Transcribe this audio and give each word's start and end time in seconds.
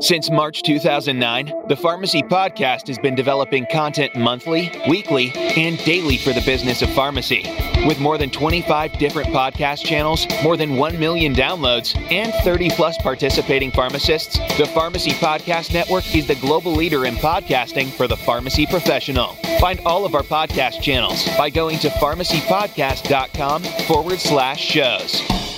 Since 0.00 0.30
March 0.30 0.62
2009, 0.62 1.68
the 1.68 1.76
Pharmacy 1.76 2.22
Podcast 2.22 2.88
has 2.88 2.98
been 2.98 3.14
developing 3.14 3.64
content 3.70 4.14
monthly, 4.14 4.70
weekly, 4.88 5.32
and 5.34 5.78
daily 5.84 6.18
for 6.18 6.32
the 6.32 6.42
business 6.42 6.82
of 6.82 6.90
pharmacy. 6.90 7.44
With 7.86 8.00
more 8.00 8.18
than 8.18 8.28
25 8.28 8.98
different 8.98 9.28
podcast 9.28 9.84
channels, 9.84 10.26
more 10.42 10.56
than 10.56 10.76
1 10.76 10.98
million 10.98 11.34
downloads, 11.34 11.96
and 12.10 12.34
30 12.44 12.70
plus 12.70 12.98
participating 12.98 13.70
pharmacists, 13.70 14.36
the 14.58 14.66
Pharmacy 14.74 15.12
Podcast 15.12 15.72
Network 15.72 16.14
is 16.14 16.26
the 16.26 16.34
global 16.36 16.72
leader 16.72 17.06
in 17.06 17.14
podcasting 17.14 17.90
for 17.90 18.06
the 18.08 18.16
pharmacy 18.16 18.66
professional. 18.66 19.34
Find 19.60 19.80
all 19.86 20.04
of 20.04 20.14
our 20.14 20.22
podcast 20.22 20.82
channels 20.82 21.24
by 21.38 21.50
going 21.50 21.78
to 21.78 21.88
pharmacypodcast.com 21.88 23.62
forward 23.62 24.18
slash 24.18 24.60
shows. 24.60 25.53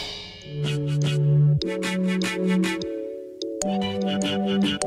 Thank 4.62 4.83
you. 4.83 4.85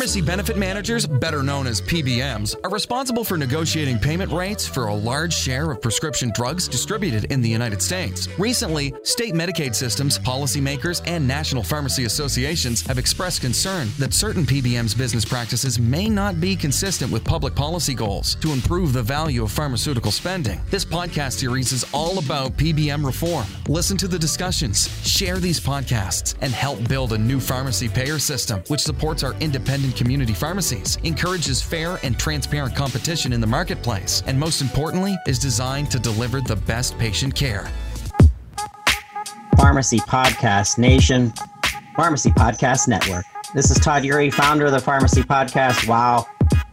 Pharmacy 0.00 0.22
benefit 0.22 0.56
managers, 0.56 1.06
better 1.06 1.42
known 1.42 1.66
as 1.66 1.82
PBMs, 1.82 2.56
are 2.64 2.70
responsible 2.70 3.22
for 3.22 3.36
negotiating 3.36 3.98
payment 3.98 4.32
rates 4.32 4.66
for 4.66 4.86
a 4.86 4.94
large 4.94 5.34
share 5.34 5.70
of 5.70 5.82
prescription 5.82 6.32
drugs 6.34 6.68
distributed 6.68 7.24
in 7.24 7.42
the 7.42 7.48
United 7.50 7.82
States. 7.82 8.26
Recently, 8.38 8.94
state 9.02 9.34
Medicaid 9.34 9.74
systems, 9.74 10.18
policymakers, 10.18 11.02
and 11.06 11.28
national 11.28 11.62
pharmacy 11.62 12.06
associations 12.06 12.80
have 12.86 12.96
expressed 12.96 13.42
concern 13.42 13.90
that 13.98 14.14
certain 14.14 14.46
PBMs' 14.46 14.96
business 14.96 15.26
practices 15.26 15.78
may 15.78 16.08
not 16.08 16.40
be 16.40 16.56
consistent 16.56 17.12
with 17.12 17.22
public 17.22 17.54
policy 17.54 17.92
goals 17.92 18.36
to 18.36 18.52
improve 18.52 18.94
the 18.94 19.02
value 19.02 19.42
of 19.42 19.52
pharmaceutical 19.52 20.10
spending. 20.10 20.62
This 20.70 20.82
podcast 20.86 21.32
series 21.32 21.72
is 21.72 21.84
all 21.92 22.18
about 22.18 22.56
PBM 22.56 23.04
reform. 23.04 23.44
Listen 23.68 23.98
to 23.98 24.08
the 24.08 24.18
discussions, 24.18 24.88
share 25.06 25.36
these 25.36 25.60
podcasts, 25.60 26.36
and 26.40 26.54
help 26.54 26.88
build 26.88 27.12
a 27.12 27.18
new 27.18 27.38
pharmacy 27.38 27.86
payer 27.86 28.18
system 28.18 28.62
which 28.68 28.80
supports 28.80 29.22
our 29.22 29.34
independent 29.40 29.89
community 29.92 30.32
pharmacies, 30.32 30.96
encourages 31.04 31.62
fair 31.62 31.98
and 32.02 32.18
transparent 32.18 32.74
competition 32.74 33.32
in 33.32 33.40
the 33.40 33.46
marketplace, 33.46 34.22
and 34.26 34.38
most 34.38 34.60
importantly, 34.60 35.16
is 35.26 35.38
designed 35.38 35.90
to 35.90 35.98
deliver 35.98 36.40
the 36.40 36.56
best 36.56 36.98
patient 36.98 37.34
care. 37.34 37.70
Pharmacy 39.56 39.98
Podcast 39.98 40.78
Nation, 40.78 41.32
Pharmacy 41.96 42.30
Podcast 42.30 42.88
Network. 42.88 43.24
This 43.54 43.70
is 43.70 43.78
Todd 43.78 44.02
Eury, 44.02 44.32
founder 44.32 44.66
of 44.66 44.72
the 44.72 44.80
Pharmacy 44.80 45.22
Podcast. 45.22 45.86
Wow, 45.86 46.26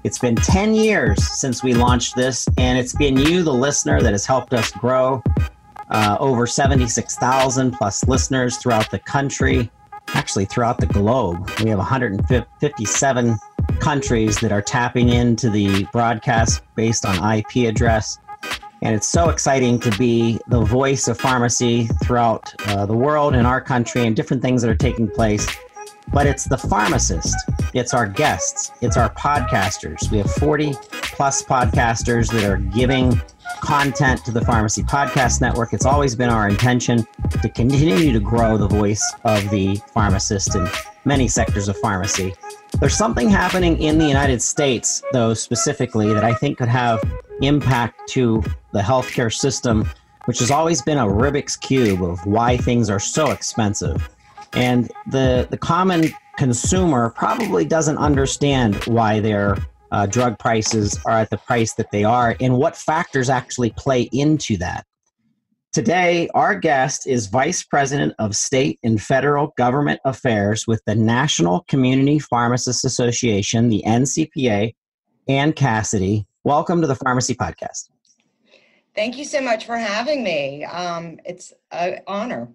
it's 0.04 0.20
been 0.20 0.36
10 0.36 0.74
years 0.74 1.18
since 1.38 1.64
we 1.64 1.74
launched 1.74 2.16
this, 2.16 2.48
and 2.58 2.80
it's 2.80 2.96
been 2.96 3.18
you, 3.18 3.44
the 3.44 3.54
listener, 3.54 4.02
that 4.02 4.14
has 4.14 4.26
helped 4.26 4.54
us 4.54 4.72
grow. 4.72 5.22
Uh, 5.90 6.18
over 6.20 6.46
76,000 6.46 7.72
plus 7.72 8.08
listeners 8.08 8.58
throughout 8.58 8.92
the 8.92 9.00
country 9.00 9.72
actually 10.10 10.46
throughout 10.46 10.80
the 10.80 10.86
globe. 10.86 11.50
We 11.62 11.70
have 11.70 11.80
157 11.80 13.38
countries 13.80 14.40
that 14.40 14.52
are 14.52 14.62
tapping 14.62 15.10
into 15.10 15.50
the 15.50 15.86
broadcast 15.92 16.64
based 16.76 17.06
on 17.06 17.38
IP 17.38 17.68
address. 17.68 18.18
And 18.82 18.96
it's 18.96 19.08
so 19.08 19.30
exciting 19.30 19.80
to 19.80 19.92
be 19.98 20.40
the 20.48 20.62
voice 20.62 21.08
of 21.08 21.20
pharmacy 21.20 21.88
throughout 22.04 22.54
uh, 22.68 22.86
the 22.86 22.96
world 22.96 23.34
and 23.34 23.48
our 23.48 23.60
country 23.60 24.06
and 24.06 24.16
different 24.16 24.42
things 24.44 24.62
that 24.62 24.70
are 24.70 24.76
taking 24.76 25.10
place. 25.10 25.48
But 26.14 26.26
it's 26.26 26.46
the 26.46 26.58
pharmacist, 26.58 27.36
it's 27.74 27.94
our 27.94 28.08
guests, 28.08 28.72
it's 28.82 28.96
our 28.96 29.14
podcasters. 29.16 30.10
We 30.10 30.20
have 30.20 30.32
40 30.32 30.74
plus 31.02 31.44
podcasters 31.44 32.32
that 32.32 32.46
are 32.46 32.58
giving 32.58 33.20
content 33.62 34.24
to 34.26 34.32
the 34.32 34.42
Pharmacy 34.42 34.84
Podcast 34.84 35.42
Network. 35.42 35.74
It's 35.74 35.86
always 35.86 36.16
been 36.16 36.30
our 36.30 36.48
intention 36.48 37.08
to 37.42 37.50
continue 37.50 38.14
to 38.14 38.20
grow 38.20 38.58
the 38.58 38.68
voice 38.68 39.04
of 39.24 39.50
the 39.50 39.76
pharmacist 39.94 40.56
in 40.56 40.68
many 41.06 41.28
sectors 41.28 41.68
of 41.68 41.78
pharmacy. 41.78 42.34
There's 42.80 42.96
something 42.96 43.30
happening 43.30 43.82
in 43.82 43.98
the 43.98 44.06
United 44.06 44.42
States, 44.42 45.02
though, 45.14 45.34
specifically, 45.34 46.14
that 46.14 46.24
I 46.24 46.34
think 46.34 46.58
could 46.58 46.68
have 46.68 47.04
impact 47.42 48.08
to 48.10 48.44
the 48.72 48.82
healthcare 48.82 49.34
system, 49.34 49.90
which 50.26 50.40
has 50.40 50.52
always 50.52 50.82
been 50.82 50.98
a 50.98 51.06
Rubik's 51.06 51.56
Cube 51.56 52.04
of 52.04 52.26
why 52.26 52.58
things 52.58 52.90
are 52.90 53.00
so 53.00 53.32
expensive. 53.32 54.10
And 54.54 54.92
the, 55.08 55.48
the 55.50 55.58
common 55.58 56.10
consumer 56.38 57.10
probably 57.12 57.66
doesn't 57.66 57.98
understand 57.98 58.76
why 58.86 59.20
they're 59.20 59.58
uh, 59.92 60.06
drug 60.06 60.38
prices 60.40 61.00
are 61.06 61.14
at 61.14 61.30
the 61.30 61.38
price 61.38 61.74
that 61.76 61.92
they 61.92 62.04
are 62.04 62.36
and 62.40 62.58
what 62.58 62.76
factors 62.76 63.30
actually 63.30 63.72
play 63.72 64.10
into 64.12 64.58
that. 64.58 64.86
Today, 65.74 66.28
our 66.34 66.56
guest 66.56 67.06
is 67.06 67.28
Vice 67.28 67.64
President 67.64 68.14
of 68.18 68.36
State 68.36 68.80
and 68.84 69.02
Federal 69.02 69.54
Government 69.58 70.00
Affairs 70.06 70.66
with 70.66 70.82
the 70.86 70.96
National 70.96 71.66
Community 71.68 72.20
Pharmacists 72.20 72.84
Association, 72.84 73.70
the 73.70 73.84
NCPA, 73.86 74.74
Ann 75.28 75.54
Cassidy. 75.54 76.26
Welcome 76.44 76.82
to 76.82 76.88
the 76.88 76.96
Pharmacy 76.96 77.36
Podcast. 77.36 77.90
Thank 78.96 79.18
you 79.18 79.26
so 79.26 79.42
much 79.42 79.66
for 79.66 79.78
having 79.78 80.24
me. 80.24 80.64
Um, 80.64 81.20
it's 81.26 81.54
an 81.72 82.00
honor. 82.08 82.48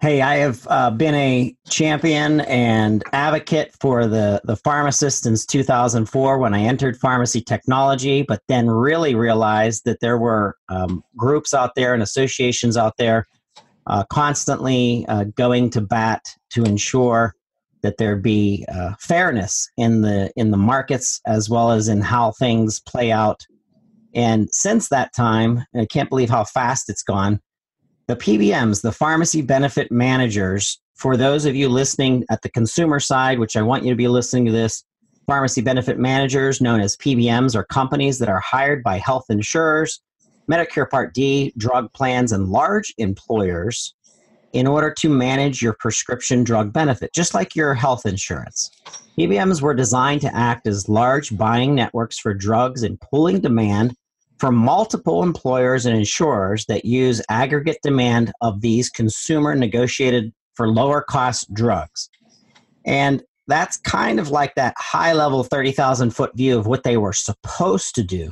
Hey, 0.00 0.22
I 0.22 0.36
have 0.36 0.66
uh, 0.70 0.90
been 0.90 1.14
a 1.14 1.54
champion 1.68 2.40
and 2.40 3.04
advocate 3.12 3.74
for 3.82 4.06
the, 4.06 4.40
the 4.44 4.56
pharmacist 4.56 5.24
since 5.24 5.44
2004 5.44 6.38
when 6.38 6.54
I 6.54 6.62
entered 6.62 6.96
pharmacy 6.96 7.42
technology, 7.42 8.22
but 8.22 8.40
then 8.48 8.70
really 8.70 9.14
realized 9.14 9.84
that 9.84 10.00
there 10.00 10.16
were 10.16 10.56
um, 10.70 11.04
groups 11.18 11.52
out 11.52 11.74
there 11.76 11.92
and 11.92 12.02
associations 12.02 12.78
out 12.78 12.94
there 12.96 13.26
uh, 13.88 14.04
constantly 14.04 15.04
uh, 15.06 15.24
going 15.36 15.68
to 15.68 15.82
bat 15.82 16.24
to 16.52 16.64
ensure 16.64 17.34
that 17.82 17.98
there 17.98 18.16
be 18.16 18.64
uh, 18.72 18.94
fairness 19.00 19.68
in 19.76 20.00
the 20.00 20.32
in 20.34 20.50
the 20.50 20.56
markets 20.56 21.20
as 21.26 21.50
well 21.50 21.72
as 21.72 21.88
in 21.88 22.00
how 22.00 22.32
things 22.32 22.80
play 22.80 23.12
out. 23.12 23.46
And 24.14 24.48
since 24.50 24.88
that 24.88 25.14
time, 25.14 25.66
I 25.76 25.84
can't 25.84 26.08
believe 26.08 26.30
how 26.30 26.44
fast 26.44 26.88
it's 26.88 27.02
gone 27.02 27.40
the 28.10 28.16
PBMs, 28.16 28.82
the 28.82 28.90
pharmacy 28.90 29.40
benefit 29.40 29.92
managers, 29.92 30.80
for 30.96 31.16
those 31.16 31.44
of 31.44 31.54
you 31.54 31.68
listening 31.68 32.24
at 32.28 32.42
the 32.42 32.48
consumer 32.48 32.98
side, 32.98 33.38
which 33.38 33.56
I 33.56 33.62
want 33.62 33.84
you 33.84 33.90
to 33.90 33.96
be 33.96 34.08
listening 34.08 34.46
to 34.46 34.50
this, 34.50 34.82
pharmacy 35.28 35.60
benefit 35.60 35.96
managers, 35.96 36.60
known 36.60 36.80
as 36.80 36.96
PBMs, 36.96 37.54
are 37.54 37.62
companies 37.62 38.18
that 38.18 38.28
are 38.28 38.40
hired 38.40 38.82
by 38.82 38.98
health 38.98 39.26
insurers, 39.28 40.00
Medicare 40.50 40.90
Part 40.90 41.14
D, 41.14 41.52
drug 41.56 41.92
plans, 41.92 42.32
and 42.32 42.48
large 42.48 42.92
employers 42.98 43.94
in 44.54 44.66
order 44.66 44.92
to 44.98 45.08
manage 45.08 45.62
your 45.62 45.76
prescription 45.78 46.42
drug 46.42 46.72
benefit, 46.72 47.12
just 47.14 47.32
like 47.32 47.54
your 47.54 47.74
health 47.74 48.06
insurance. 48.06 48.72
PBMs 49.16 49.62
were 49.62 49.72
designed 49.72 50.22
to 50.22 50.36
act 50.36 50.66
as 50.66 50.88
large 50.88 51.38
buying 51.38 51.76
networks 51.76 52.18
for 52.18 52.34
drugs 52.34 52.82
and 52.82 53.00
pooling 53.00 53.38
demand 53.38 53.94
from 54.40 54.54
multiple 54.54 55.22
employers 55.22 55.84
and 55.84 55.96
insurers 55.96 56.64
that 56.66 56.86
use 56.86 57.20
aggregate 57.28 57.78
demand 57.82 58.32
of 58.40 58.62
these 58.62 58.88
consumer 58.88 59.54
negotiated 59.54 60.32
for 60.54 60.68
lower 60.68 61.02
cost 61.02 61.52
drugs. 61.52 62.08
And 62.86 63.22
that's 63.46 63.76
kind 63.76 64.18
of 64.18 64.30
like 64.30 64.54
that 64.54 64.74
high 64.78 65.12
level 65.12 65.44
30,000 65.44 66.10
foot 66.10 66.34
view 66.34 66.58
of 66.58 66.66
what 66.66 66.84
they 66.84 66.96
were 66.96 67.12
supposed 67.12 67.94
to 67.96 68.02
do. 68.02 68.30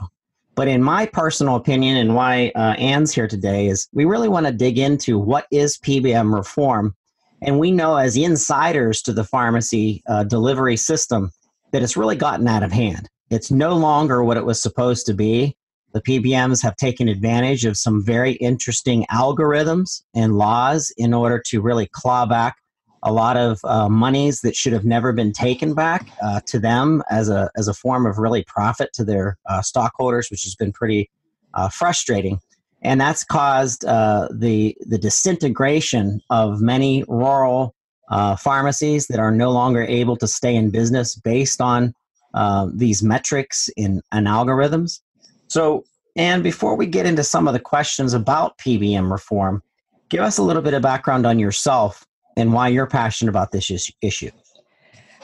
But 0.54 0.68
in 0.68 0.82
my 0.82 1.06
personal 1.06 1.56
opinion, 1.56 1.96
and 1.96 2.14
why 2.14 2.52
uh, 2.54 2.74
Ann's 2.78 3.12
here 3.12 3.28
today, 3.28 3.68
is 3.68 3.86
we 3.92 4.06
really 4.06 4.28
want 4.28 4.46
to 4.46 4.52
dig 4.52 4.78
into 4.78 5.18
what 5.18 5.46
is 5.52 5.78
PBM 5.78 6.34
reform. 6.34 6.96
And 7.42 7.58
we 7.58 7.70
know 7.70 7.96
as 7.96 8.16
insiders 8.16 9.02
to 9.02 9.12
the 9.12 9.24
pharmacy 9.24 10.02
uh, 10.08 10.24
delivery 10.24 10.76
system 10.76 11.30
that 11.72 11.82
it's 11.82 11.96
really 11.96 12.16
gotten 12.16 12.48
out 12.48 12.62
of 12.62 12.72
hand. 12.72 13.08
It's 13.30 13.50
no 13.50 13.76
longer 13.76 14.24
what 14.24 14.36
it 14.36 14.44
was 14.44 14.60
supposed 14.60 15.06
to 15.06 15.14
be. 15.14 15.56
The 15.98 16.20
PBMs 16.20 16.62
have 16.62 16.76
taken 16.76 17.08
advantage 17.08 17.64
of 17.64 17.76
some 17.76 18.04
very 18.04 18.34
interesting 18.34 19.04
algorithms 19.10 20.02
and 20.14 20.38
laws 20.38 20.92
in 20.96 21.12
order 21.12 21.42
to 21.46 21.60
really 21.60 21.88
claw 21.90 22.24
back 22.24 22.56
a 23.02 23.12
lot 23.12 23.36
of 23.36 23.58
uh, 23.64 23.88
monies 23.88 24.42
that 24.42 24.54
should 24.54 24.72
have 24.72 24.84
never 24.84 25.12
been 25.12 25.32
taken 25.32 25.74
back 25.74 26.08
uh, 26.22 26.40
to 26.46 26.60
them 26.60 27.02
as 27.10 27.28
a, 27.28 27.50
as 27.56 27.66
a 27.66 27.74
form 27.74 28.06
of 28.06 28.18
really 28.18 28.44
profit 28.44 28.92
to 28.92 29.04
their 29.04 29.38
uh, 29.48 29.60
stockholders, 29.60 30.30
which 30.30 30.44
has 30.44 30.54
been 30.54 30.72
pretty 30.72 31.10
uh, 31.54 31.68
frustrating. 31.68 32.38
And 32.80 33.00
that's 33.00 33.24
caused 33.24 33.84
uh, 33.84 34.28
the, 34.30 34.76
the 34.82 34.98
disintegration 34.98 36.20
of 36.30 36.60
many 36.60 37.02
rural 37.08 37.74
uh, 38.08 38.36
pharmacies 38.36 39.08
that 39.08 39.18
are 39.18 39.32
no 39.32 39.50
longer 39.50 39.82
able 39.82 40.16
to 40.18 40.28
stay 40.28 40.54
in 40.54 40.70
business 40.70 41.16
based 41.16 41.60
on 41.60 41.92
these 42.72 43.02
metrics 43.02 43.68
in, 43.76 44.00
and 44.12 44.28
algorithms. 44.28 45.00
So, 45.48 45.84
and 46.16 46.42
before 46.42 46.76
we 46.76 46.86
get 46.86 47.06
into 47.06 47.24
some 47.24 47.48
of 47.48 47.54
the 47.54 47.60
questions 47.60 48.14
about 48.14 48.58
PBM 48.58 49.10
reform, 49.10 49.62
give 50.08 50.20
us 50.20 50.38
a 50.38 50.42
little 50.42 50.62
bit 50.62 50.74
of 50.74 50.82
background 50.82 51.26
on 51.26 51.38
yourself 51.38 52.06
and 52.36 52.52
why 52.52 52.68
you're 52.68 52.86
passionate 52.86 53.30
about 53.30 53.50
this 53.50 53.90
issue. 54.00 54.30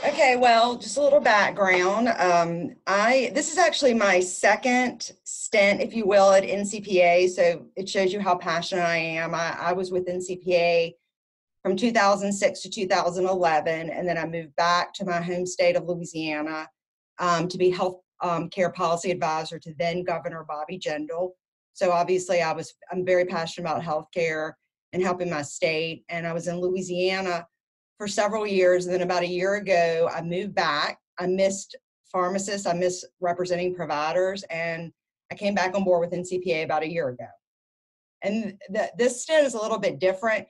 Okay, 0.06 0.36
well, 0.36 0.76
just 0.76 0.98
a 0.98 1.02
little 1.02 1.20
background. 1.20 2.08
Um, 2.08 2.74
I 2.86 3.30
this 3.34 3.50
is 3.50 3.56
actually 3.56 3.94
my 3.94 4.20
second 4.20 5.12
stint, 5.24 5.80
if 5.80 5.94
you 5.94 6.06
will, 6.06 6.32
at 6.32 6.42
NCPA. 6.42 7.30
So 7.30 7.66
it 7.76 7.88
shows 7.88 8.12
you 8.12 8.20
how 8.20 8.34
passionate 8.36 8.82
I 8.82 8.96
am. 8.96 9.34
I, 9.34 9.56
I 9.58 9.72
was 9.72 9.90
with 9.90 10.06
NCPA 10.06 10.92
from 11.62 11.76
2006 11.76 12.60
to 12.60 12.68
2011, 12.68 13.88
and 13.88 14.06
then 14.06 14.18
I 14.18 14.26
moved 14.26 14.54
back 14.56 14.92
to 14.94 15.06
my 15.06 15.22
home 15.22 15.46
state 15.46 15.76
of 15.76 15.86
Louisiana 15.86 16.68
um, 17.18 17.48
to 17.48 17.56
be 17.56 17.70
health 17.70 18.00
um, 18.24 18.48
care 18.48 18.70
policy 18.70 19.10
advisor 19.10 19.58
to 19.58 19.74
then 19.78 20.02
Governor 20.02 20.44
Bobby 20.48 20.78
Jindal. 20.78 21.30
So 21.74 21.92
obviously, 21.92 22.42
I 22.42 22.52
was 22.52 22.74
I'm 22.90 23.04
very 23.04 23.24
passionate 23.26 23.68
about 23.68 23.82
healthcare 23.82 24.52
and 24.92 25.02
helping 25.02 25.30
my 25.30 25.42
state. 25.42 26.04
And 26.08 26.26
I 26.26 26.32
was 26.32 26.48
in 26.48 26.60
Louisiana 26.60 27.46
for 27.98 28.08
several 28.08 28.46
years. 28.46 28.86
And 28.86 28.94
then 28.94 29.02
about 29.02 29.22
a 29.22 29.28
year 29.28 29.56
ago, 29.56 30.08
I 30.12 30.22
moved 30.22 30.54
back. 30.54 30.98
I 31.18 31.26
missed 31.26 31.76
pharmacists. 32.10 32.66
I 32.66 32.72
missed 32.72 33.04
representing 33.20 33.74
providers, 33.74 34.44
and 34.44 34.92
I 35.30 35.34
came 35.34 35.54
back 35.54 35.74
on 35.74 35.84
board 35.84 36.00
with 36.00 36.18
NCPA 36.18 36.64
about 36.64 36.82
a 36.82 36.90
year 36.90 37.08
ago. 37.08 37.26
And 38.22 38.58
this 38.96 39.22
stint 39.22 39.46
is 39.46 39.54
a 39.54 39.60
little 39.60 39.78
bit 39.78 39.98
different 39.98 40.46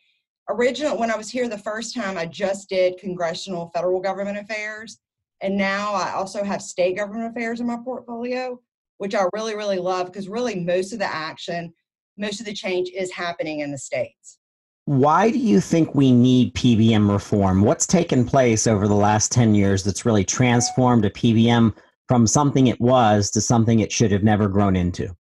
original 0.49 0.99
when 0.99 1.11
I 1.11 1.17
was 1.17 1.31
here 1.31 1.49
the 1.49 1.59
first 1.59 1.95
time, 1.95 2.19
I 2.19 2.27
just 2.27 2.69
did 2.69 2.99
congressional 2.99 3.71
federal 3.75 4.01
government 4.01 4.39
affairs. 4.39 4.99
And 5.41 5.57
now 5.57 5.93
I 5.93 6.13
also 6.13 6.43
have 6.45 6.63
state 6.63 6.97
government 6.97 7.31
affairs 7.31 7.61
in 7.61 7.67
my 7.67 7.79
portfolio, 7.85 8.61
which 8.99 9.15
I 9.15 9.25
really, 9.33 9.55
really 9.55 9.79
love 9.79 10.07
because 10.07 10.29
really 10.29 10.61
most 10.61 10.93
of 10.93 10.99
the 10.99 11.13
action, 11.13 11.73
most 12.17 12.41
of 12.41 12.47
the 12.47 12.55
change 12.55 12.91
is 12.91 13.11
happening 13.11 13.61
in 13.61 13.71
the 13.71 13.79
states. 13.79 14.39
Why 14.87 15.31
do 15.31 15.39
you 15.39 15.61
think 15.61 15.95
we 15.95 16.13
need 16.13 16.55
PBM 16.55 17.11
reform? 17.11 17.63
What's 17.63 17.87
taken 17.87 18.25
place 18.27 18.67
over 18.67 18.87
the 18.87 18.95
last 18.95 19.33
10 19.33 19.55
years 19.55 19.83
that's 19.83 20.05
really 20.05 20.25
transformed 20.25 21.07
a 21.07 21.11
PBM 21.11 21.75
from 22.07 22.27
something 22.27 22.67
it 22.67 22.81
was 22.81 23.31
to 23.31 23.41
something 23.41 23.81
it 23.81 23.91
should 23.91 24.13
have 24.13 24.23
never 24.23 24.47
grown 24.47 24.77
into? 24.77 25.17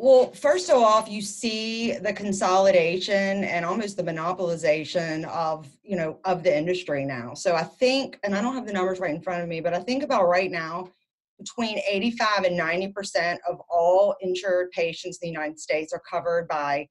Well, 0.00 0.32
first 0.32 0.70
of 0.70 0.76
all, 0.76 1.04
you 1.08 1.20
see 1.20 1.90
the 1.90 2.12
consolidation 2.12 3.42
and 3.42 3.64
almost 3.64 3.96
the 3.96 4.04
monopolization 4.04 5.24
of, 5.24 5.66
you 5.82 5.96
know, 5.96 6.20
of 6.24 6.44
the 6.44 6.56
industry 6.56 7.04
now. 7.04 7.34
So 7.34 7.56
I 7.56 7.64
think, 7.64 8.16
and 8.22 8.32
I 8.32 8.40
don't 8.40 8.54
have 8.54 8.64
the 8.64 8.72
numbers 8.72 9.00
right 9.00 9.12
in 9.12 9.20
front 9.20 9.42
of 9.42 9.48
me, 9.48 9.60
but 9.60 9.74
I 9.74 9.80
think 9.80 10.04
about 10.04 10.28
right 10.28 10.52
now, 10.52 10.92
between 11.36 11.80
85 11.90 12.44
and 12.44 12.56
90% 12.56 13.38
of 13.50 13.60
all 13.68 14.14
insured 14.20 14.70
patients 14.70 15.18
in 15.20 15.26
the 15.26 15.32
United 15.32 15.58
States 15.58 15.92
are 15.92 16.02
covered 16.08 16.46
by 16.46 16.86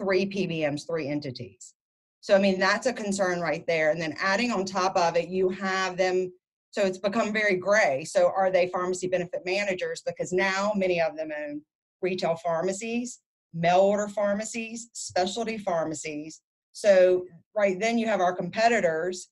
three 0.00 0.24
PBMs, 0.24 0.86
three 0.86 1.08
entities. 1.08 1.74
So, 2.22 2.34
I 2.34 2.38
mean, 2.38 2.58
that's 2.58 2.86
a 2.86 2.92
concern 2.94 3.38
right 3.38 3.66
there. 3.66 3.90
And 3.90 4.00
then 4.00 4.14
adding 4.18 4.50
on 4.50 4.64
top 4.64 4.96
of 4.96 5.14
it, 5.14 5.28
you 5.28 5.50
have 5.50 5.98
them, 5.98 6.32
so 6.70 6.86
it's 6.86 6.96
become 6.96 7.34
very 7.34 7.56
gray. 7.56 8.06
So, 8.06 8.32
are 8.34 8.50
they 8.50 8.68
pharmacy 8.68 9.08
benefit 9.08 9.42
managers? 9.44 10.02
Because 10.06 10.32
now 10.32 10.72
many 10.74 11.02
of 11.02 11.18
them 11.18 11.30
own 11.38 11.60
retail 12.02 12.36
pharmacies, 12.36 13.20
mail 13.54 13.80
order 13.80 14.08
pharmacies, 14.08 14.90
specialty 14.92 15.58
pharmacies. 15.58 16.40
So, 16.72 17.24
right 17.56 17.78
then, 17.80 17.98
you 17.98 18.06
have 18.06 18.20
our 18.20 18.34
competitors 18.34 19.28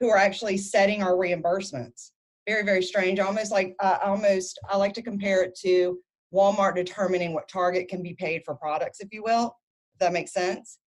who 0.00 0.08
are 0.08 0.16
actually 0.16 0.56
setting 0.56 1.02
our 1.02 1.12
reimbursements. 1.12 2.10
Very, 2.46 2.64
very 2.64 2.82
strange. 2.82 3.18
Almost 3.18 3.52
like, 3.52 3.74
uh, 3.80 3.98
almost, 4.02 4.58
I 4.68 4.76
like 4.76 4.94
to 4.94 5.02
compare 5.02 5.42
it 5.42 5.56
to 5.62 5.98
Walmart 6.32 6.74
determining 6.74 7.34
what 7.34 7.48
Target 7.48 7.88
can 7.88 8.02
be 8.02 8.14
paid 8.14 8.42
for 8.44 8.54
products, 8.54 9.00
if 9.00 9.08
you 9.12 9.22
will. 9.22 9.56
If 9.94 10.00
that 10.00 10.12
makes 10.12 10.32
sense. 10.32 10.78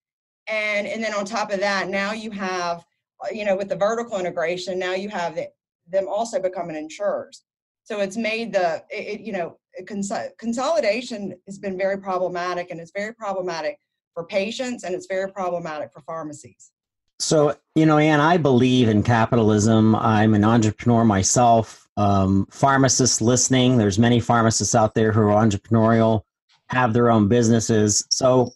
And 0.48 0.86
and 0.86 1.02
then 1.02 1.14
on 1.14 1.24
top 1.24 1.52
of 1.52 1.60
that, 1.60 1.88
now 1.88 2.12
you 2.12 2.30
have, 2.32 2.84
uh, 3.24 3.28
you 3.32 3.44
know, 3.44 3.56
with 3.56 3.68
the 3.68 3.76
vertical 3.76 4.18
integration, 4.18 4.78
now 4.78 4.94
you 4.94 5.08
have 5.08 5.36
the, 5.36 5.48
them 5.88 6.08
also 6.08 6.40
becoming 6.40 6.76
insurers. 6.76 7.44
So 7.90 7.98
it's 7.98 8.16
made 8.16 8.52
the, 8.52 8.84
it, 8.88 9.20
you 9.20 9.32
know, 9.32 9.58
cons- 9.88 10.12
consolidation 10.38 11.34
has 11.46 11.58
been 11.58 11.76
very 11.76 11.98
problematic 11.98 12.70
and 12.70 12.78
it's 12.78 12.92
very 12.94 13.12
problematic 13.12 13.80
for 14.14 14.24
patients 14.24 14.84
and 14.84 14.94
it's 14.94 15.06
very 15.06 15.32
problematic 15.32 15.92
for 15.92 16.00
pharmacies. 16.02 16.70
So, 17.18 17.56
you 17.74 17.86
know, 17.86 17.98
Ann, 17.98 18.20
I 18.20 18.36
believe 18.36 18.88
in 18.88 19.02
capitalism. 19.02 19.96
I'm 19.96 20.34
an 20.34 20.44
entrepreneur 20.44 21.04
myself. 21.04 21.88
Um, 21.96 22.46
pharmacists 22.52 23.20
listening, 23.20 23.76
there's 23.76 23.98
many 23.98 24.20
pharmacists 24.20 24.76
out 24.76 24.94
there 24.94 25.10
who 25.10 25.22
are 25.22 25.44
entrepreneurial, 25.44 26.22
have 26.68 26.92
their 26.92 27.10
own 27.10 27.26
businesses. 27.26 28.06
So, 28.08 28.52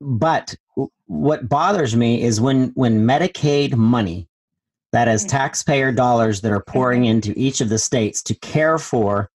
but 0.00 0.54
what 1.06 1.48
bothers 1.48 1.96
me 1.96 2.22
is 2.22 2.40
when 2.40 2.68
when 2.76 3.04
Medicaid 3.04 3.74
money, 3.74 4.27
that 4.92 5.08
is 5.08 5.22
mm-hmm. 5.22 5.36
taxpayer 5.36 5.92
dollars 5.92 6.40
that 6.40 6.52
are 6.52 6.62
pouring 6.62 7.04
into 7.04 7.32
each 7.36 7.60
of 7.60 7.68
the 7.68 7.78
states 7.78 8.22
to 8.22 8.34
care 8.34 8.78
for 8.78 9.30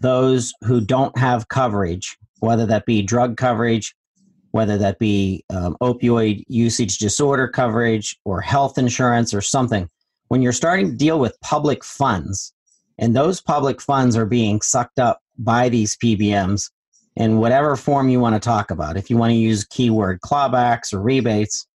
those 0.00 0.52
who 0.64 0.80
don't 0.80 1.16
have 1.16 1.48
coverage, 1.48 2.16
whether 2.40 2.66
that 2.66 2.86
be 2.86 3.02
drug 3.02 3.36
coverage, 3.36 3.94
whether 4.50 4.76
that 4.76 4.98
be 4.98 5.44
um, 5.50 5.76
opioid 5.80 6.44
usage 6.48 6.98
disorder 6.98 7.48
coverage 7.48 8.18
or 8.24 8.40
health 8.40 8.78
insurance 8.78 9.32
or 9.32 9.40
something, 9.40 9.88
when 10.28 10.42
you're 10.42 10.52
starting 10.52 10.90
to 10.90 10.96
deal 10.96 11.18
with 11.18 11.40
public 11.40 11.84
funds 11.84 12.52
and 12.98 13.16
those 13.16 13.40
public 13.40 13.80
funds 13.80 14.16
are 14.16 14.26
being 14.26 14.60
sucked 14.60 14.98
up 14.98 15.20
by 15.38 15.68
these 15.68 15.96
PBMs 15.96 16.70
in 17.16 17.38
whatever 17.38 17.76
form 17.76 18.08
you 18.08 18.20
want 18.20 18.34
to 18.34 18.40
talk 18.40 18.70
about, 18.70 18.96
if 18.96 19.10
you 19.10 19.16
want 19.16 19.30
to 19.30 19.36
use 19.36 19.64
keyword 19.64 20.20
clawbacks 20.20 20.92
or 20.92 21.00
rebates, 21.00 21.66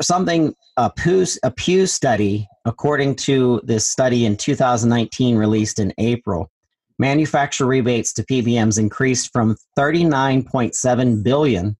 something 0.00 0.54
a 0.76 0.90
Pew, 0.90 1.24
a 1.42 1.50
Pew 1.50 1.86
study, 1.86 2.48
according 2.64 3.16
to 3.16 3.60
this 3.64 3.86
study 3.88 4.24
in 4.24 4.36
2019 4.36 5.36
released 5.36 5.78
in 5.78 5.92
April, 5.98 6.50
manufacturer 6.98 7.66
rebates 7.66 8.12
to 8.14 8.24
PBMs 8.24 8.78
increased 8.78 9.32
from 9.32 9.56
39.7 9.78 11.22
billion 11.22 11.76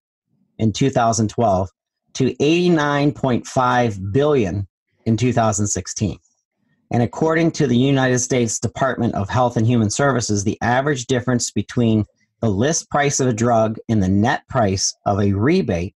in 0.58 0.72
2012 0.72 1.70
to 2.14 2.34
89.5 2.34 4.12
billion 4.12 4.66
in 5.04 5.16
2016. 5.16 6.18
And 6.92 7.02
according 7.02 7.50
to 7.52 7.66
the 7.66 7.76
United 7.76 8.20
States 8.20 8.60
Department 8.60 9.14
of 9.14 9.28
Health 9.28 9.56
and 9.56 9.66
Human 9.66 9.90
Services, 9.90 10.44
the 10.44 10.58
average 10.62 11.06
difference 11.06 11.50
between 11.50 12.04
the 12.40 12.48
list 12.48 12.88
price 12.90 13.18
of 13.18 13.26
a 13.26 13.32
drug 13.32 13.78
and 13.88 14.02
the 14.02 14.08
net 14.08 14.46
price 14.48 14.94
of 15.04 15.20
a 15.20 15.32
rebate 15.32 15.95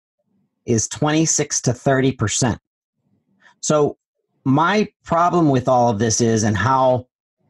is 0.68 0.88
26 0.90 1.62
to 1.62 1.74
30 1.74 2.12
percent. 2.12 2.60
So 3.62 3.98
my 4.44 4.88
problem 5.04 5.50
with 5.50 5.68
all 5.68 5.90
of 5.90 6.00
this 6.00 6.22
is 6.22 6.44
and 6.44 6.56
how 6.56 7.08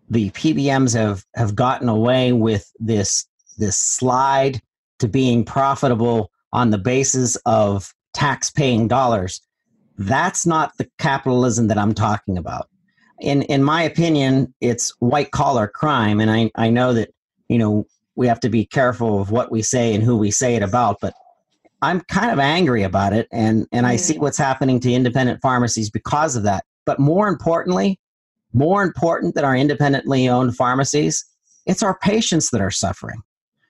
the 0.09 0.29
PBMs 0.31 0.95
have 0.95 1.25
have 1.35 1.55
gotten 1.55 1.89
away 1.89 2.31
with 2.31 2.71
this 2.79 3.25
this 3.57 3.77
slide 3.77 4.61
to 4.99 5.07
being 5.07 5.43
profitable 5.43 6.31
on 6.53 6.69
the 6.69 6.77
basis 6.77 7.35
of 7.45 7.93
tax 8.13 8.49
paying 8.49 8.87
dollars. 8.87 9.41
That's 9.97 10.45
not 10.45 10.77
the 10.77 10.89
capitalism 10.97 11.67
that 11.67 11.77
I'm 11.77 11.93
talking 11.93 12.37
about. 12.37 12.69
In 13.19 13.41
in 13.43 13.63
my 13.63 13.83
opinion, 13.83 14.53
it's 14.61 14.91
white 14.99 15.31
collar 15.31 15.67
crime, 15.67 16.19
and 16.19 16.31
I, 16.31 16.51
I 16.55 16.69
know 16.69 16.93
that 16.93 17.13
you 17.49 17.57
know 17.57 17.85
we 18.15 18.27
have 18.27 18.39
to 18.39 18.49
be 18.49 18.65
careful 18.65 19.21
of 19.21 19.31
what 19.31 19.51
we 19.51 19.61
say 19.61 19.93
and 19.93 20.03
who 20.03 20.17
we 20.17 20.31
say 20.31 20.55
it 20.55 20.63
about, 20.63 20.97
but 21.01 21.13
I'm 21.81 22.01
kind 22.01 22.31
of 22.31 22.39
angry 22.39 22.83
about 22.83 23.13
it 23.13 23.27
and, 23.31 23.67
and 23.71 23.85
I 23.85 23.95
see 23.95 24.15
mm. 24.15 24.19
what's 24.19 24.37
happening 24.37 24.79
to 24.81 24.91
independent 24.91 25.41
pharmacies 25.41 25.89
because 25.89 26.35
of 26.35 26.43
that. 26.43 26.65
But 26.85 26.99
more 26.99 27.27
importantly, 27.27 27.99
more 28.53 28.81
important 28.83 29.35
than 29.35 29.45
our 29.45 29.55
independently 29.55 30.27
owned 30.29 30.55
pharmacies, 30.55 31.25
it's 31.65 31.83
our 31.83 31.97
patients 31.99 32.49
that 32.51 32.61
are 32.61 32.71
suffering. 32.71 33.21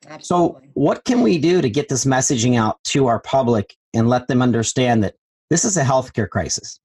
Absolutely. 0.07 0.67
So, 0.67 0.71
what 0.73 1.03
can 1.03 1.21
we 1.21 1.37
do 1.37 1.61
to 1.61 1.69
get 1.69 1.89
this 1.89 2.05
messaging 2.05 2.57
out 2.57 2.81
to 2.85 3.07
our 3.07 3.19
public 3.19 3.75
and 3.93 4.07
let 4.07 4.27
them 4.27 4.41
understand 4.41 5.03
that 5.03 5.15
this 5.49 5.65
is 5.65 5.75
a 5.75 5.83
healthcare 5.83 6.29
crisis? 6.29 6.79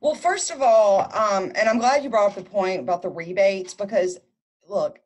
Well, 0.00 0.14
first 0.14 0.50
of 0.50 0.62
all, 0.62 1.02
um, 1.12 1.52
and 1.54 1.68
I'm 1.68 1.78
glad 1.78 2.02
you 2.02 2.08
brought 2.08 2.30
up 2.30 2.36
the 2.36 2.42
point 2.42 2.80
about 2.80 3.02
the 3.02 3.10
rebates 3.10 3.74
because, 3.74 4.18
look, 4.66 4.98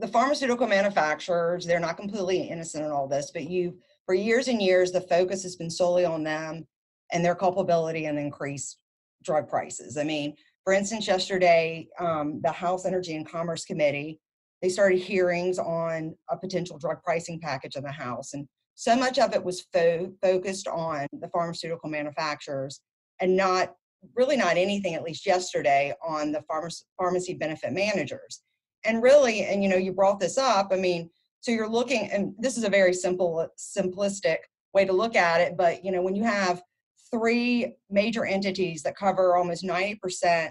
the 0.00 0.08
pharmaceutical 0.08 0.66
manufacturers, 0.66 1.64
they're 1.64 1.78
not 1.78 1.96
completely 1.96 2.38
innocent 2.38 2.84
in 2.84 2.90
all 2.90 3.06
this, 3.06 3.30
but 3.30 3.48
you, 3.48 3.78
for 4.06 4.14
years 4.14 4.48
and 4.48 4.60
years, 4.60 4.92
the 4.92 5.00
focus 5.00 5.42
has 5.42 5.56
been 5.56 5.70
solely 5.70 6.04
on 6.04 6.22
them 6.22 6.66
and 7.12 7.24
their 7.24 7.34
culpability 7.34 8.06
and 8.06 8.18
increased 8.18 8.78
drug 9.22 9.48
prices. 9.48 9.96
I 9.96 10.04
mean, 10.04 10.34
for 10.64 10.72
instance, 10.72 11.06
yesterday, 11.06 11.88
um, 11.98 12.40
the 12.42 12.52
House 12.52 12.86
Energy 12.86 13.16
and 13.16 13.28
Commerce 13.28 13.64
Committee, 13.64 14.20
they 14.62 14.68
started 14.68 14.98
hearings 14.98 15.58
on 15.58 16.14
a 16.30 16.36
potential 16.36 16.78
drug 16.78 17.02
pricing 17.02 17.40
package 17.40 17.76
in 17.76 17.84
the 17.84 17.92
House. 17.92 18.32
And 18.34 18.46
so 18.74 18.96
much 18.96 19.18
of 19.18 19.34
it 19.34 19.44
was 19.44 19.66
fo- 19.72 20.12
focused 20.22 20.66
on 20.68 21.06
the 21.12 21.28
pharmaceutical 21.28 21.90
manufacturers 21.90 22.80
and 23.20 23.36
not 23.36 23.74
really 24.14 24.36
not 24.36 24.56
anything, 24.56 24.94
at 24.94 25.02
least 25.02 25.26
yesterday, 25.26 25.94
on 26.06 26.32
the 26.32 26.42
pharma- 26.50 26.84
pharmacy 26.98 27.34
benefit 27.34 27.72
managers. 27.72 28.42
And 28.84 29.02
really, 29.02 29.44
and 29.44 29.62
you 29.62 29.68
know, 29.68 29.76
you 29.76 29.92
brought 29.92 30.20
this 30.20 30.36
up, 30.36 30.68
I 30.72 30.76
mean, 30.76 31.10
so 31.44 31.50
you're 31.50 31.68
looking, 31.68 32.10
and 32.10 32.34
this 32.38 32.56
is 32.56 32.64
a 32.64 32.70
very 32.70 32.94
simple, 32.94 33.46
simplistic 33.58 34.38
way 34.72 34.86
to 34.86 34.94
look 34.94 35.14
at 35.14 35.42
it, 35.42 35.58
but 35.58 35.84
you 35.84 35.92
know, 35.92 36.00
when 36.00 36.16
you 36.16 36.24
have 36.24 36.62
three 37.10 37.76
major 37.90 38.24
entities 38.24 38.82
that 38.82 38.96
cover 38.96 39.36
almost 39.36 39.62
90% 39.62 40.50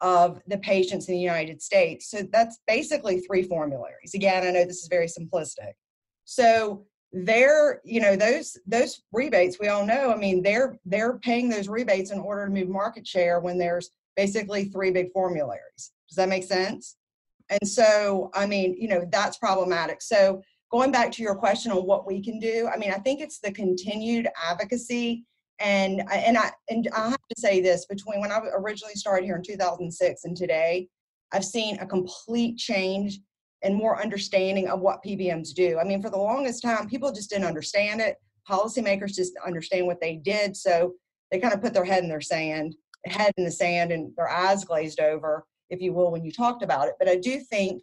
of 0.00 0.40
the 0.46 0.58
patients 0.58 1.08
in 1.08 1.14
the 1.14 1.20
United 1.20 1.60
States. 1.60 2.08
So 2.08 2.22
that's 2.30 2.60
basically 2.68 3.18
three 3.22 3.42
formularies. 3.42 4.14
Again, 4.14 4.46
I 4.46 4.52
know 4.52 4.64
this 4.64 4.82
is 4.82 4.88
very 4.88 5.08
simplistic. 5.08 5.72
So 6.26 6.86
they're, 7.12 7.80
you 7.84 8.00
know, 8.00 8.14
those 8.14 8.56
those 8.68 9.02
rebates 9.10 9.58
we 9.58 9.66
all 9.66 9.84
know, 9.84 10.12
I 10.12 10.16
mean, 10.16 10.44
they're 10.44 10.78
they're 10.84 11.18
paying 11.18 11.48
those 11.48 11.68
rebates 11.68 12.12
in 12.12 12.20
order 12.20 12.46
to 12.46 12.52
move 12.52 12.68
market 12.68 13.04
share 13.04 13.40
when 13.40 13.58
there's 13.58 13.90
basically 14.14 14.66
three 14.66 14.92
big 14.92 15.10
formularies. 15.10 15.90
Does 16.08 16.14
that 16.14 16.28
make 16.28 16.44
sense? 16.44 16.96
And 17.50 17.68
so, 17.68 18.30
I 18.34 18.46
mean, 18.46 18.76
you 18.78 18.88
know, 18.88 19.06
that's 19.10 19.36
problematic. 19.38 20.02
So 20.02 20.40
going 20.70 20.92
back 20.92 21.10
to 21.12 21.22
your 21.22 21.34
question 21.34 21.72
on 21.72 21.84
what 21.84 22.06
we 22.06 22.22
can 22.22 22.38
do, 22.38 22.68
I 22.72 22.78
mean, 22.78 22.92
I 22.92 22.98
think 22.98 23.20
it's 23.20 23.40
the 23.40 23.52
continued 23.52 24.28
advocacy 24.50 25.24
and 25.60 26.00
uh, 26.00 26.14
and 26.14 26.38
I 26.38 26.50
and 26.68 26.88
I 26.94 27.10
have 27.10 27.28
to 27.28 27.40
say 27.40 27.60
this 27.60 27.86
between 27.86 28.20
when 28.20 28.32
I 28.32 28.40
originally 28.54 28.94
started 28.94 29.26
here 29.26 29.36
in 29.36 29.42
2006 29.42 30.24
and 30.24 30.36
today, 30.36 30.88
I've 31.32 31.44
seen 31.44 31.78
a 31.78 31.86
complete 31.86 32.56
change 32.56 33.20
and 33.62 33.74
more 33.74 34.00
understanding 34.00 34.68
of 34.68 34.80
what 34.80 35.04
PBMs 35.04 35.52
do. 35.52 35.78
I 35.78 35.84
mean, 35.84 36.00
for 36.00 36.08
the 36.08 36.16
longest 36.16 36.62
time, 36.62 36.88
people 36.88 37.12
just 37.12 37.28
didn't 37.28 37.44
understand 37.44 38.00
it. 38.00 38.16
Policymakers 38.48 39.14
just 39.14 39.34
understand 39.46 39.86
what 39.86 40.00
they 40.00 40.16
did, 40.16 40.56
so 40.56 40.94
they 41.30 41.38
kind 41.38 41.52
of 41.52 41.60
put 41.60 41.74
their 41.74 41.84
head 41.84 42.02
in 42.02 42.08
their 42.08 42.22
sand, 42.22 42.74
head 43.04 43.32
in 43.36 43.44
the 43.44 43.50
sand, 43.50 43.92
and 43.92 44.12
their 44.16 44.30
eyes 44.30 44.64
glazed 44.64 44.98
over, 44.98 45.44
if 45.70 45.80
you 45.80 45.92
will, 45.92 46.10
when 46.10 46.24
you 46.24 46.32
talked 46.32 46.62
about 46.62 46.88
it. 46.88 46.94
But 46.98 47.08
I 47.08 47.16
do 47.16 47.38
think 47.38 47.82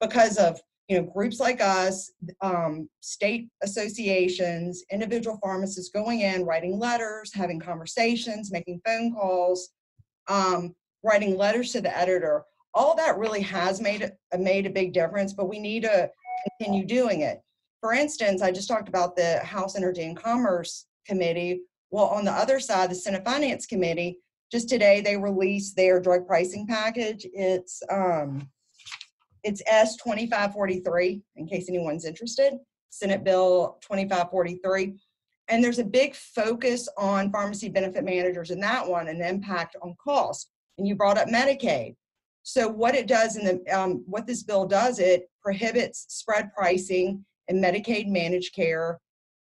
because 0.00 0.36
of 0.36 0.60
you 0.88 1.00
know 1.00 1.04
groups 1.04 1.40
like 1.40 1.60
us 1.60 2.12
um, 2.42 2.88
state 3.00 3.48
associations 3.62 4.84
individual 4.90 5.38
pharmacists 5.42 5.90
going 5.90 6.20
in 6.20 6.44
writing 6.44 6.78
letters 6.78 7.32
having 7.32 7.58
conversations 7.58 8.52
making 8.52 8.80
phone 8.84 9.14
calls 9.14 9.70
um, 10.28 10.74
writing 11.02 11.36
letters 11.36 11.72
to 11.72 11.80
the 11.80 11.96
editor 11.96 12.44
all 12.74 12.94
that 12.96 13.18
really 13.18 13.40
has 13.40 13.80
made 13.80 14.12
a, 14.32 14.38
made 14.38 14.66
a 14.66 14.70
big 14.70 14.92
difference 14.92 15.32
but 15.32 15.48
we 15.48 15.58
need 15.58 15.82
to 15.82 16.10
continue 16.58 16.84
doing 16.84 17.20
it 17.20 17.40
for 17.80 17.92
instance 17.92 18.42
i 18.42 18.50
just 18.50 18.68
talked 18.68 18.88
about 18.88 19.16
the 19.16 19.38
house 19.38 19.76
energy 19.76 20.02
and 20.02 20.16
commerce 20.16 20.86
committee 21.06 21.62
well 21.90 22.06
on 22.06 22.24
the 22.24 22.32
other 22.32 22.58
side 22.58 22.90
the 22.90 22.94
senate 22.94 23.24
finance 23.24 23.66
committee 23.66 24.18
just 24.52 24.68
today 24.68 25.00
they 25.00 25.16
released 25.16 25.74
their 25.74 25.98
drug 25.98 26.26
pricing 26.26 26.66
package 26.66 27.26
it's 27.32 27.82
um, 27.90 28.48
it's 29.44 29.62
S 29.66 29.96
2543, 29.96 31.20
in 31.36 31.46
case 31.46 31.68
anyone's 31.68 32.04
interested, 32.04 32.54
Senate 32.90 33.24
Bill 33.24 33.78
2543. 33.82 34.94
And 35.48 35.62
there's 35.62 35.80
a 35.80 35.84
big 35.84 36.14
focus 36.14 36.88
on 36.96 37.32
pharmacy 37.32 37.68
benefit 37.68 38.04
managers 38.04 38.50
in 38.50 38.60
that 38.60 38.86
one 38.86 39.08
and 39.08 39.20
the 39.20 39.28
impact 39.28 39.76
on 39.82 39.96
cost. 40.02 40.50
And 40.78 40.86
you 40.86 40.94
brought 40.94 41.18
up 41.18 41.28
Medicaid. 41.28 41.96
So 42.44 42.68
what 42.68 42.94
it 42.94 43.06
does 43.06 43.36
in 43.36 43.44
the 43.44 43.76
um, 43.76 44.04
what 44.06 44.26
this 44.26 44.42
bill 44.42 44.66
does, 44.66 44.98
it 44.98 45.28
prohibits 45.42 46.06
spread 46.08 46.52
pricing 46.56 47.24
in 47.48 47.60
Medicaid 47.60 48.08
managed 48.08 48.54
care 48.54 49.00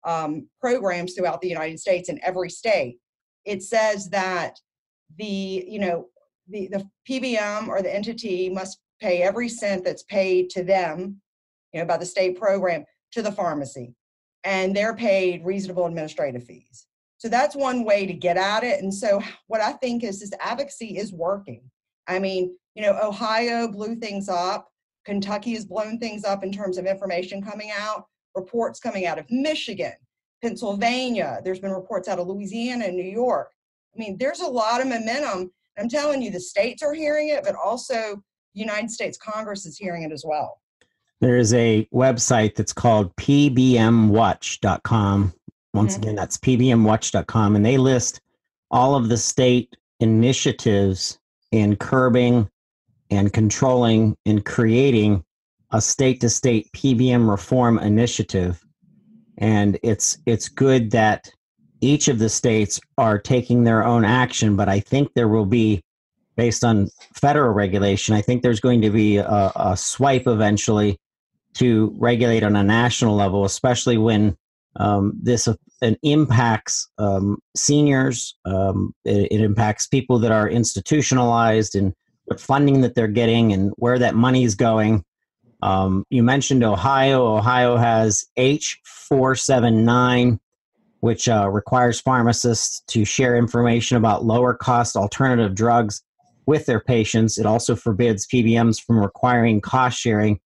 um, 0.04 0.48
programs 0.60 1.14
throughout 1.14 1.40
the 1.40 1.48
United 1.48 1.80
States 1.80 2.08
in 2.08 2.20
every 2.22 2.50
state. 2.50 2.98
It 3.44 3.62
says 3.62 4.08
that 4.10 4.58
the 5.16 5.64
you 5.66 5.78
know 5.78 6.08
the, 6.48 6.68
the 6.68 6.88
PBM 7.08 7.68
or 7.68 7.82
the 7.82 7.94
entity 7.94 8.48
must 8.48 8.78
pay 9.00 9.22
every 9.22 9.48
cent 9.48 9.84
that's 9.84 10.04
paid 10.04 10.50
to 10.50 10.62
them, 10.62 11.20
you 11.72 11.80
know, 11.80 11.86
by 11.86 11.96
the 11.96 12.06
state 12.06 12.38
program 12.38 12.84
to 13.12 13.22
the 13.22 13.32
pharmacy. 13.32 13.94
And 14.44 14.74
they're 14.74 14.94
paid 14.94 15.44
reasonable 15.44 15.86
administrative 15.86 16.44
fees. 16.44 16.86
So 17.18 17.28
that's 17.28 17.56
one 17.56 17.84
way 17.84 18.06
to 18.06 18.12
get 18.12 18.36
at 18.36 18.62
it. 18.62 18.82
And 18.82 18.92
so 18.92 19.20
what 19.48 19.60
I 19.60 19.72
think 19.72 20.04
is 20.04 20.20
this 20.20 20.32
advocacy 20.40 20.98
is 20.98 21.12
working. 21.12 21.62
I 22.06 22.18
mean, 22.18 22.56
you 22.74 22.82
know, 22.82 22.98
Ohio 23.02 23.68
blew 23.68 23.96
things 23.96 24.28
up. 24.28 24.68
Kentucky 25.04 25.54
has 25.54 25.64
blown 25.64 25.98
things 25.98 26.24
up 26.24 26.44
in 26.44 26.52
terms 26.52 26.78
of 26.78 26.86
information 26.86 27.42
coming 27.42 27.70
out, 27.76 28.06
reports 28.34 28.80
coming 28.80 29.06
out 29.06 29.18
of 29.18 29.24
Michigan, 29.30 29.94
Pennsylvania. 30.42 31.40
There's 31.42 31.60
been 31.60 31.72
reports 31.72 32.08
out 32.08 32.18
of 32.18 32.26
Louisiana 32.26 32.86
and 32.86 32.96
New 32.96 33.02
York. 33.02 33.50
I 33.96 33.98
mean, 33.98 34.16
there's 34.18 34.40
a 34.40 34.46
lot 34.46 34.80
of 34.80 34.86
momentum. 34.88 35.52
I'm 35.78 35.88
telling 35.88 36.22
you, 36.22 36.30
the 36.30 36.40
states 36.40 36.82
are 36.82 36.92
hearing 36.92 37.28
it, 37.30 37.44
but 37.44 37.54
also 37.54 38.22
United 38.52 38.90
States 38.90 39.16
Congress 39.16 39.64
is 39.66 39.78
hearing 39.78 40.02
it 40.02 40.12
as 40.12 40.24
well. 40.26 40.60
There 41.20 41.38
is 41.38 41.54
a 41.54 41.88
website 41.94 42.56
that's 42.56 42.74
called 42.74 43.14
pbmwatch.com. 43.16 45.32
Once 45.72 45.94
mm-hmm. 45.94 46.02
again, 46.02 46.14
that's 46.14 46.36
pbmwatch.com, 46.38 47.56
and 47.56 47.64
they 47.64 47.78
list 47.78 48.20
all 48.70 48.94
of 48.96 49.08
the 49.08 49.16
state 49.16 49.74
initiatives 50.00 51.18
in 51.52 51.76
curbing 51.76 52.50
and 53.10 53.32
controlling 53.32 54.14
and 54.26 54.44
creating 54.44 55.24
a 55.70 55.80
state 55.80 56.20
to 56.20 56.28
state 56.28 56.70
PBM 56.72 57.30
reform 57.30 57.78
initiative. 57.78 58.62
And 59.38 59.78
it's 59.82 60.18
it's 60.26 60.48
good 60.48 60.90
that 60.92 61.30
each 61.80 62.08
of 62.08 62.18
the 62.18 62.28
states 62.28 62.80
are 62.98 63.18
taking 63.18 63.64
their 63.64 63.84
own 63.84 64.04
action, 64.04 64.56
but 64.56 64.68
I 64.68 64.80
think 64.80 65.12
there 65.14 65.28
will 65.28 65.46
be 65.46 65.82
based 66.36 66.64
on 66.64 66.88
federal 67.14 67.52
regulation. 67.52 68.14
I 68.14 68.20
think 68.20 68.42
there's 68.42 68.60
going 68.60 68.82
to 68.82 68.90
be 68.90 69.18
a, 69.18 69.52
a 69.56 69.76
swipe 69.76 70.26
eventually 70.26 70.98
to 71.54 71.94
regulate 71.98 72.42
on 72.42 72.56
a 72.56 72.62
national 72.62 73.16
level, 73.16 73.44
especially 73.44 73.96
when 73.96 74.36
um, 74.78 75.14
this 75.20 75.48
uh, 75.48 75.54
impacts 76.02 76.88
um, 76.98 77.38
seniors. 77.56 78.36
Um, 78.44 78.94
it, 79.04 79.32
it, 79.32 79.40
impacts 79.40 79.86
people 79.86 80.18
that 80.18 80.32
are 80.32 80.48
institutionalized 80.48 81.74
and 81.74 81.94
what 82.26 82.40
funding 82.40 82.82
that 82.82 82.94
they're 82.94 83.08
getting 83.08 83.54
and 83.54 83.72
where 83.76 83.98
that 83.98 84.14
money 84.14 84.44
is 84.44 84.54
going. 84.54 85.02
Um, 85.62 86.04
you 86.10 86.22
mentioned 86.22 86.62
Ohio. 86.62 87.36
Ohio 87.36 87.76
has 87.76 88.26
H479, 88.38 90.38
which 91.00 91.28
uh, 91.28 91.48
requires 91.50 92.00
pharmacists 92.00 92.82
to 92.88 93.04
share 93.04 93.36
information 93.36 93.96
about 93.96 94.24
lower 94.24 94.54
cost 94.54 94.96
alternative 94.96 95.54
drugs 95.54 96.02
with 96.46 96.66
their 96.66 96.80
patients. 96.80 97.38
It 97.38 97.46
also 97.46 97.76
forbids 97.76 98.26
PBMs 98.26 98.80
from 98.80 98.98
requiring 98.98 99.60
cost 99.60 99.98
sharing 99.98 100.40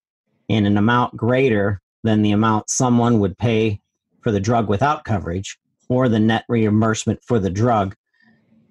in 0.48 0.66
an 0.66 0.76
amount 0.76 1.16
greater 1.16 1.80
than 2.02 2.22
the 2.22 2.32
amount 2.32 2.70
someone 2.70 3.20
would 3.20 3.38
pay 3.38 3.80
for 4.22 4.32
the 4.32 4.40
drug 4.40 4.68
without 4.68 5.04
coverage 5.04 5.58
or 5.88 6.08
the 6.08 6.18
net 6.18 6.44
reimbursement 6.48 7.20
for 7.24 7.38
the 7.38 7.50
drug. 7.50 7.94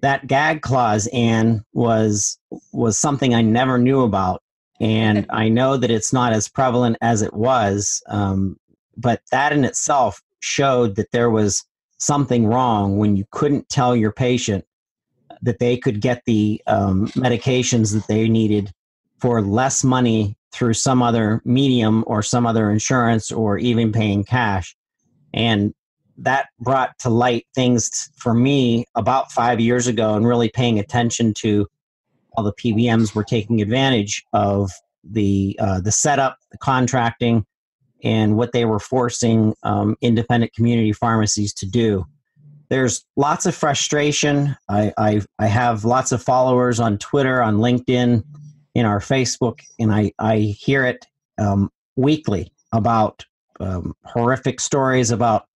That 0.00 0.26
gag 0.26 0.62
clause, 0.62 1.06
Ann, 1.08 1.62
was 1.72 2.38
was 2.72 2.96
something 2.96 3.34
I 3.34 3.42
never 3.42 3.76
knew 3.78 4.02
about, 4.02 4.42
and 4.80 5.26
I 5.28 5.50
know 5.50 5.76
that 5.76 5.90
it's 5.90 6.12
not 6.12 6.32
as 6.32 6.48
prevalent 6.48 6.96
as 7.02 7.20
it 7.20 7.34
was. 7.34 8.02
Um, 8.08 8.56
but 8.96 9.20
that 9.30 9.52
in 9.52 9.64
itself 9.64 10.22
showed 10.40 10.96
that 10.96 11.12
there 11.12 11.30
was 11.30 11.64
something 12.00 12.46
wrong 12.46 12.98
when 12.98 13.16
you 13.16 13.24
couldn't 13.30 13.68
tell 13.68 13.94
your 13.94 14.12
patient 14.12 14.64
that 15.42 15.58
they 15.58 15.76
could 15.76 16.00
get 16.00 16.22
the 16.26 16.60
um, 16.66 17.06
medications 17.08 17.92
that 17.94 18.06
they 18.08 18.28
needed 18.28 18.72
for 19.20 19.40
less 19.42 19.84
money 19.84 20.36
through 20.52 20.74
some 20.74 21.02
other 21.02 21.40
medium 21.44 22.02
or 22.06 22.22
some 22.22 22.46
other 22.46 22.70
insurance 22.70 23.30
or 23.30 23.58
even 23.58 23.92
paying 23.92 24.24
cash. 24.24 24.76
And 25.32 25.72
that 26.18 26.48
brought 26.58 26.98
to 27.00 27.10
light 27.10 27.46
things 27.54 28.10
for 28.16 28.34
me 28.34 28.84
about 28.94 29.30
five 29.32 29.60
years 29.60 29.86
ago 29.86 30.14
and 30.14 30.26
really 30.26 30.50
paying 30.50 30.78
attention 30.78 31.32
to 31.34 31.66
all 32.36 32.44
the 32.44 32.52
PBMs 32.52 33.14
were 33.14 33.24
taking 33.24 33.60
advantage 33.60 34.24
of 34.32 34.70
the 35.02 35.56
uh, 35.58 35.80
the 35.80 35.92
setup, 35.92 36.36
the 36.52 36.58
contracting, 36.58 37.46
and 38.02 38.36
what 38.36 38.52
they 38.52 38.64
were 38.64 38.78
forcing 38.78 39.54
um, 39.62 39.96
independent 40.00 40.52
community 40.54 40.92
pharmacies 40.92 41.52
to 41.54 41.66
do 41.66 42.06
there's 42.70 43.04
lots 43.16 43.46
of 43.46 43.54
frustration. 43.54 44.56
I, 44.68 44.92
I, 44.96 45.22
I 45.38 45.46
have 45.48 45.84
lots 45.84 46.12
of 46.12 46.22
followers 46.22 46.80
on 46.80 46.98
Twitter, 46.98 47.42
on 47.42 47.58
LinkedIn, 47.58 48.24
in 48.74 48.86
our 48.86 49.00
Facebook, 49.00 49.60
and 49.80 49.92
I, 49.92 50.12
I 50.18 50.36
hear 50.38 50.86
it 50.86 51.04
um, 51.38 51.70
weekly 51.96 52.52
about 52.72 53.24
um, 53.58 53.94
horrific 54.04 54.60
stories 54.60 55.10
about 55.10 55.46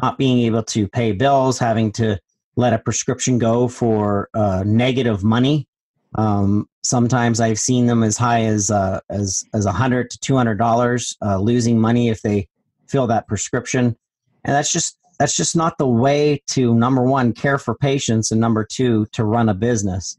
not 0.00 0.18
being 0.18 0.40
able 0.40 0.62
to 0.64 0.86
pay 0.88 1.12
bills, 1.12 1.58
having 1.58 1.90
to 1.92 2.20
let 2.56 2.74
a 2.74 2.78
prescription 2.78 3.38
go 3.38 3.68
for 3.68 4.28
uh, 4.34 4.62
negative 4.66 5.24
money. 5.24 5.66
Um, 6.14 6.68
sometimes 6.82 7.40
I've 7.40 7.58
seen 7.58 7.86
them 7.86 8.02
as 8.02 8.16
high 8.16 8.44
as 8.44 8.70
uh, 8.70 9.00
as 9.10 9.44
as 9.54 9.66
a 9.66 9.72
hundred 9.72 10.10
to 10.10 10.18
two 10.18 10.36
hundred 10.36 10.58
dollars, 10.58 11.16
uh, 11.22 11.38
losing 11.38 11.78
money 11.78 12.08
if 12.08 12.22
they 12.22 12.48
fill 12.88 13.06
that 13.08 13.28
prescription, 13.28 13.96
and 14.44 14.54
that's 14.54 14.72
just 14.72 14.98
that's 15.18 15.36
just 15.36 15.56
not 15.56 15.78
the 15.78 15.86
way 15.86 16.42
to 16.48 16.74
number 16.74 17.02
one 17.02 17.32
care 17.32 17.58
for 17.58 17.74
patients 17.74 18.30
and 18.30 18.40
number 18.40 18.64
two 18.64 19.06
to 19.12 19.24
run 19.24 19.48
a 19.48 19.54
business. 19.54 20.16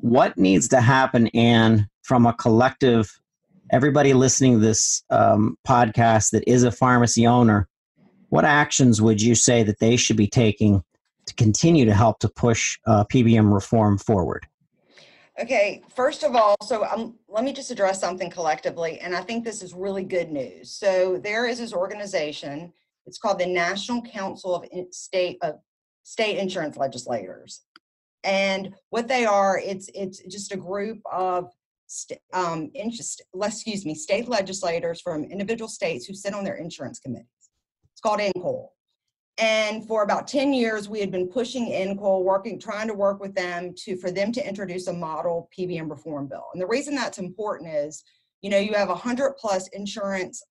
What 0.00 0.36
needs 0.38 0.66
to 0.68 0.80
happen 0.80 1.28
and 1.28 1.86
from 2.02 2.26
a 2.26 2.32
collective 2.32 3.20
everybody 3.70 4.14
listening 4.14 4.54
to 4.54 4.58
this 4.58 5.02
um, 5.10 5.56
podcast 5.66 6.30
that 6.30 6.42
is 6.46 6.64
a 6.64 6.72
pharmacy 6.72 7.26
owner 7.26 7.68
what 8.30 8.44
actions 8.44 9.00
would 9.02 9.20
you 9.20 9.34
say 9.34 9.62
that 9.62 9.78
they 9.78 9.96
should 9.96 10.16
be 10.16 10.26
taking 10.26 10.82
to 11.26 11.34
continue 11.34 11.84
to 11.84 11.94
help 11.94 12.18
to 12.18 12.28
push 12.28 12.78
uh, 12.86 13.04
pbm 13.04 13.52
reform 13.52 13.96
forward 13.98 14.46
Okay, 15.38 15.82
first 15.94 16.22
of 16.22 16.34
all, 16.34 16.56
so 16.62 16.84
um, 16.84 17.18
let 17.28 17.44
me 17.44 17.52
just 17.52 17.70
address 17.70 18.00
something 18.00 18.30
collectively, 18.30 18.98
and 19.00 19.14
I 19.14 19.22
think 19.22 19.44
this 19.44 19.62
is 19.62 19.72
really 19.72 20.04
good 20.04 20.30
news. 20.30 20.72
So 20.72 21.18
there 21.22 21.46
is 21.46 21.58
this 21.58 21.72
organization. 21.72 22.72
It's 23.06 23.18
called 23.18 23.38
the 23.38 23.46
National 23.46 24.02
Council 24.02 24.54
of 24.54 24.64
State 24.92 25.38
of 25.42 25.60
State 26.02 26.38
Insurance 26.38 26.76
Legislators, 26.76 27.62
and 28.24 28.74
what 28.90 29.08
they 29.08 29.24
are, 29.24 29.58
it's 29.58 29.88
it's 29.94 30.22
just 30.24 30.52
a 30.52 30.56
group 30.56 31.00
of 31.10 31.50
um, 32.32 32.70
interest, 32.74 33.22
excuse 33.42 33.84
me, 33.84 33.94
state 33.94 34.28
legislators 34.28 35.00
from 35.00 35.24
individual 35.24 35.68
states 35.68 36.06
who 36.06 36.14
sit 36.14 36.34
on 36.34 36.44
their 36.44 36.56
insurance 36.56 37.00
committees. 37.00 37.26
It's 37.92 38.00
called 38.00 38.20
NCOIL. 38.20 38.68
And 39.38 39.86
for 39.86 40.02
about 40.02 40.28
10 40.28 40.52
years, 40.52 40.88
we 40.88 41.00
had 41.00 41.10
been 41.10 41.28
pushing 41.28 41.70
NCOIL, 41.70 42.24
working, 42.24 42.58
trying 42.58 42.88
to 42.88 42.94
work 42.94 43.20
with 43.20 43.34
them 43.34 43.72
to 43.84 43.96
for 43.96 44.10
them 44.10 44.32
to 44.32 44.46
introduce 44.46 44.86
a 44.86 44.92
model 44.92 45.48
PBM 45.56 45.88
reform 45.88 46.26
bill. 46.26 46.46
And 46.52 46.60
the 46.60 46.66
reason 46.66 46.94
that's 46.94 47.18
important 47.18 47.72
is, 47.72 48.04
you 48.42 48.50
know, 48.50 48.58
you 48.58 48.74
have 48.74 48.88
100 48.88 49.36
plus 49.38 49.68
insurance 49.68 50.42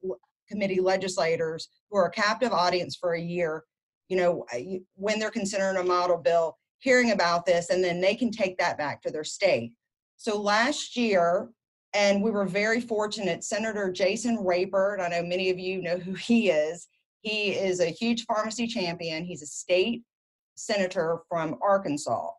committee 0.50 0.81
legislators 0.81 1.69
who 1.89 1.98
are 1.98 2.07
a 2.07 2.12
captive 2.12 2.51
audience 2.51 2.95
for 2.95 3.13
a 3.13 3.21
year, 3.21 3.63
you 4.07 4.17
know, 4.17 4.45
uh, 4.53 4.59
when 4.95 5.19
they're 5.19 5.29
considering 5.29 5.77
a 5.77 5.83
model 5.83 6.17
bill, 6.17 6.57
hearing 6.79 7.12
about 7.12 7.45
this, 7.45 7.69
and 7.69 7.83
then 7.83 8.01
they 8.01 8.15
can 8.15 8.31
take 8.31 8.57
that 8.57 8.77
back 8.77 9.01
to 9.01 9.12
their 9.12 9.24
state. 9.24 9.74
So 10.17 10.41
last 10.41 10.98
year, 10.98 11.50
and 11.93 12.21
we 12.24 12.31
were 12.31 12.45
very 12.45 12.81
fortunate, 12.81 13.43
Senator 13.43 13.91
Jason 13.91 14.38
Rapert, 14.38 15.00
I 15.00 15.09
know 15.09 15.24
many 15.24 15.50
of 15.50 15.59
you 15.59 15.81
know 15.81 15.98
who 15.98 16.13
he 16.13 16.50
is, 16.50 16.88
he 17.21 17.51
is 17.51 17.79
a 17.79 17.88
huge 17.88 18.25
pharmacy 18.25 18.67
champion. 18.67 19.25
He's 19.25 19.41
a 19.41 19.47
state 19.47 20.03
senator 20.55 21.19
from 21.27 21.57
Arkansas. 21.61 22.31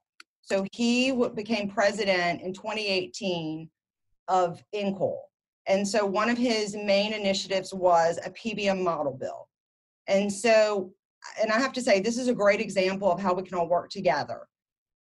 So 0.42 0.66
he 0.72 1.12
became 1.34 1.68
president 1.68 2.42
in 2.42 2.52
2018 2.52 3.68
of 4.28 4.62
NCOIL. 4.74 5.18
And 5.66 5.86
so 5.86 6.04
one 6.04 6.30
of 6.30 6.38
his 6.38 6.74
main 6.74 7.12
initiatives 7.12 7.72
was 7.72 8.18
a 8.24 8.30
PBM 8.30 8.82
model 8.82 9.12
bill. 9.12 9.48
And 10.08 10.32
so, 10.32 10.92
and 11.40 11.52
I 11.52 11.58
have 11.60 11.72
to 11.74 11.82
say, 11.82 12.00
this 12.00 12.18
is 12.18 12.28
a 12.28 12.34
great 12.34 12.60
example 12.60 13.12
of 13.12 13.20
how 13.20 13.34
we 13.34 13.42
can 13.42 13.58
all 13.58 13.68
work 13.68 13.90
together. 13.90 14.48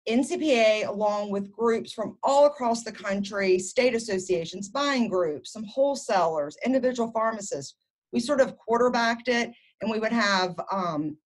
NCPA, 0.10 0.88
along 0.88 1.32
with 1.32 1.52
groups 1.52 1.92
from 1.92 2.18
all 2.24 2.46
across 2.46 2.84
the 2.84 2.92
country, 2.92 3.60
state 3.60 3.94
associations, 3.94 4.70
buying 4.70 5.08
groups, 5.08 5.52
some 5.54 5.66
wholesalers, 5.66 6.58
individual 6.66 7.12
pharmacists, 7.12 7.76
we 8.12 8.20
sort 8.20 8.42
of 8.42 8.58
quarterbacked 8.58 9.28
it 9.28 9.52
and 9.82 9.92
we 9.92 10.00
would 10.00 10.12
have 10.12 10.56
um, 10.72 11.18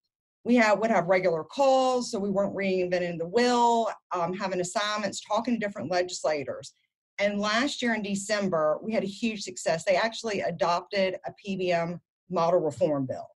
we 0.43 0.55
have 0.55 0.79
would 0.79 0.91
have 0.91 1.07
regular 1.07 1.43
calls 1.43 2.11
so 2.11 2.19
we 2.19 2.29
weren't 2.29 2.55
reinventing 2.55 3.17
the 3.17 3.27
wheel 3.27 3.89
um, 4.11 4.33
having 4.33 4.61
assignments 4.61 5.21
talking 5.21 5.59
to 5.59 5.65
different 5.65 5.91
legislators. 5.91 6.73
And 7.19 7.39
last 7.39 7.81
year 7.81 7.93
in 7.93 8.01
december 8.01 8.79
we 8.81 8.93
had 8.93 9.03
a 9.03 9.07
huge 9.07 9.41
success. 9.41 9.83
They 9.83 9.95
actually 9.95 10.41
adopted 10.41 11.17
a 11.25 11.33
pbm 11.45 11.99
model 12.29 12.59
reform 12.59 13.05
bill. 13.05 13.27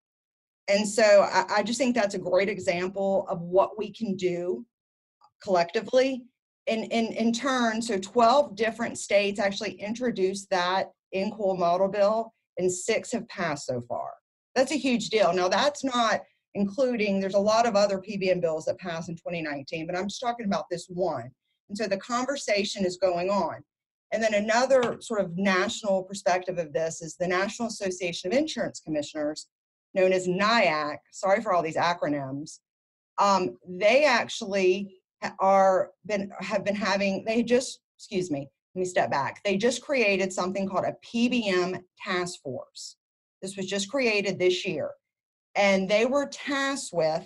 And 0.68 0.88
so 0.88 1.28
I, 1.32 1.58
I 1.58 1.64
just 1.64 1.78
think 1.78 1.96
that's 1.96 2.16
a 2.16 2.20
great 2.20 2.50
example 2.50 3.28
of 3.30 3.42
what 3.42 3.78
we 3.78 3.92
can 3.92 4.16
do 4.16 4.66
collectively. 5.44 6.24
In, 6.68 6.86
in, 6.86 7.14
in 7.14 7.32
turn, 7.32 7.80
so 7.80 8.00
12 8.00 8.56
different 8.56 8.98
states 8.98 9.40
actually 9.40 9.74
introduced 9.74 10.50
that 10.50 10.90
NCOIL 11.14 11.60
model 11.60 11.88
bill, 11.88 12.34
and 12.58 12.72
six 12.72 13.12
have 13.12 13.28
passed 13.28 13.68
so 13.68 13.82
far. 13.82 14.10
That's 14.56 14.72
a 14.72 14.78
huge 14.78 15.10
deal. 15.10 15.34
Now, 15.34 15.48
that's 15.48 15.84
not 15.84 16.22
including, 16.54 17.20
there's 17.20 17.36
a 17.36 17.40
lot 17.40 17.68
of 17.68 17.76
other 17.76 18.00
PBM 18.00 18.42
bills 18.42 18.66
that 18.66 18.80
passed 18.80 19.10
in 19.10 19.16
2019, 19.16 19.86
but 19.86 19.96
I'm 19.96 20.08
just 20.08 20.22
talking 20.22 20.46
about 20.46 20.66
this 20.72 20.88
one. 20.88 21.30
And 21.70 21.78
so 21.78 21.88
the 21.88 21.98
conversation 21.98 22.86
is 22.86 22.98
going 22.98 23.30
on. 23.30 23.64
And 24.14 24.24
then 24.24 24.34
another 24.34 24.98
sort 25.02 25.20
of 25.20 25.38
national 25.38 26.04
perspective 26.04 26.58
of 26.58 26.72
this 26.72 27.02
is 27.02 27.16
the 27.18 27.28
National 27.28 27.68
Association 27.68 28.32
of 28.32 28.38
Insurance 28.38 28.80
Commissioners, 28.80 29.48
known 29.94 30.14
as 30.14 30.28
NAIC. 30.28 30.98
Sorry 31.12 31.42
for 31.42 31.54
all 31.54 31.64
these 31.64 31.76
acronyms. 31.76 32.60
Um, 33.18 33.58
they 33.68 34.06
actually 34.06 35.02
are 35.40 35.92
been 36.06 36.32
have 36.40 36.64
been 36.64 36.76
having. 36.76 37.24
They 37.26 37.42
just 37.44 37.80
excuse 37.98 38.30
me. 38.30 38.50
Let 38.76 38.80
me 38.80 38.86
step 38.86 39.10
back. 39.10 39.42
They 39.44 39.58
just 39.58 39.82
created 39.82 40.32
something 40.32 40.68
called 40.68 40.86
a 40.86 40.96
PBM 41.06 41.82
task 42.06 42.42
force. 42.42 42.98
This 43.46 43.58
was 43.58 43.68
just 43.68 43.92
created 43.92 44.40
this 44.40 44.66
year. 44.66 44.90
And 45.56 45.88
they 45.88 46.08
were 46.08 46.26
tasked 46.26 46.90
with 46.94 47.24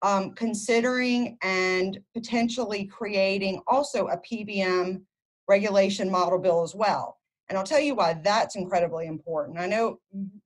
um, 0.00 0.32
considering 0.32 1.36
and 1.42 1.98
potentially 2.14 2.86
creating 2.86 3.60
also 3.66 4.06
a 4.06 4.16
PBM 4.16 5.02
regulation 5.46 6.10
model 6.10 6.38
bill 6.38 6.62
as 6.62 6.74
well. 6.74 7.18
And 7.50 7.58
I'll 7.58 7.64
tell 7.64 7.80
you 7.80 7.94
why 7.94 8.14
that's 8.14 8.56
incredibly 8.56 9.08
important. 9.08 9.58
I 9.58 9.66
know 9.66 9.98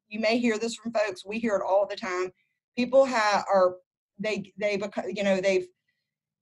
you 0.09 0.19
may 0.19 0.39
hear 0.39 0.59
this 0.59 0.75
from 0.75 0.93
folks. 0.93 1.25
We 1.25 1.39
hear 1.39 1.55
it 1.55 1.63
all 1.63 1.87
the 1.89 1.95
time. 1.95 2.33
People 2.77 3.05
have 3.05 3.45
are 3.49 3.77
they 4.19 4.53
they 4.59 4.81
you 5.07 5.23
know 5.23 5.41
they've 5.41 5.69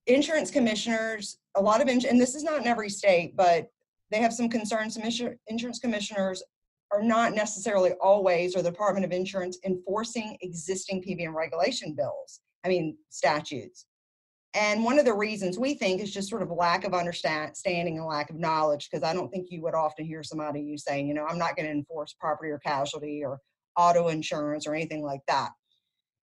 insurance 0.06 0.50
commissioners 0.50 1.38
a 1.54 1.60
lot 1.60 1.82
of 1.82 1.88
and 1.88 2.20
this 2.20 2.34
is 2.34 2.44
not 2.44 2.62
in 2.62 2.66
every 2.66 2.88
state, 2.88 3.36
but 3.36 3.66
they 4.10 4.18
have 4.18 4.32
some 4.32 4.48
concerns. 4.48 4.94
Some 4.94 5.02
insurance 5.48 5.78
commissioners 5.78 6.42
are 6.92 7.02
not 7.02 7.34
necessarily 7.34 7.92
always, 8.00 8.54
or 8.54 8.62
the 8.62 8.70
Department 8.70 9.04
of 9.04 9.12
Insurance, 9.12 9.58
enforcing 9.64 10.36
existing 10.42 11.02
PBM 11.02 11.34
regulation 11.34 11.94
bills, 11.94 12.40
I 12.64 12.68
mean, 12.68 12.96
statutes. 13.08 13.86
And 14.54 14.84
one 14.84 14.98
of 14.98 15.06
the 15.06 15.14
reasons 15.14 15.58
we 15.58 15.74
think 15.74 16.02
is 16.02 16.12
just 16.12 16.28
sort 16.28 16.42
of 16.42 16.50
lack 16.50 16.84
of 16.84 16.92
understanding 16.92 17.96
and 17.96 18.06
lack 18.06 18.28
of 18.28 18.36
knowledge, 18.36 18.90
because 18.90 19.02
I 19.02 19.14
don't 19.14 19.30
think 19.30 19.46
you 19.50 19.62
would 19.62 19.74
often 19.74 20.04
hear 20.04 20.22
somebody 20.22 20.60
you 20.60 20.76
saying, 20.76 21.08
you 21.08 21.14
know, 21.14 21.24
I'm 21.24 21.38
not 21.38 21.56
going 21.56 21.66
to 21.66 21.72
enforce 21.72 22.14
property 22.20 22.50
or 22.50 22.58
casualty 22.58 23.24
or 23.24 23.38
auto 23.78 24.08
insurance 24.08 24.66
or 24.66 24.74
anything 24.74 25.02
like 25.02 25.22
that. 25.26 25.50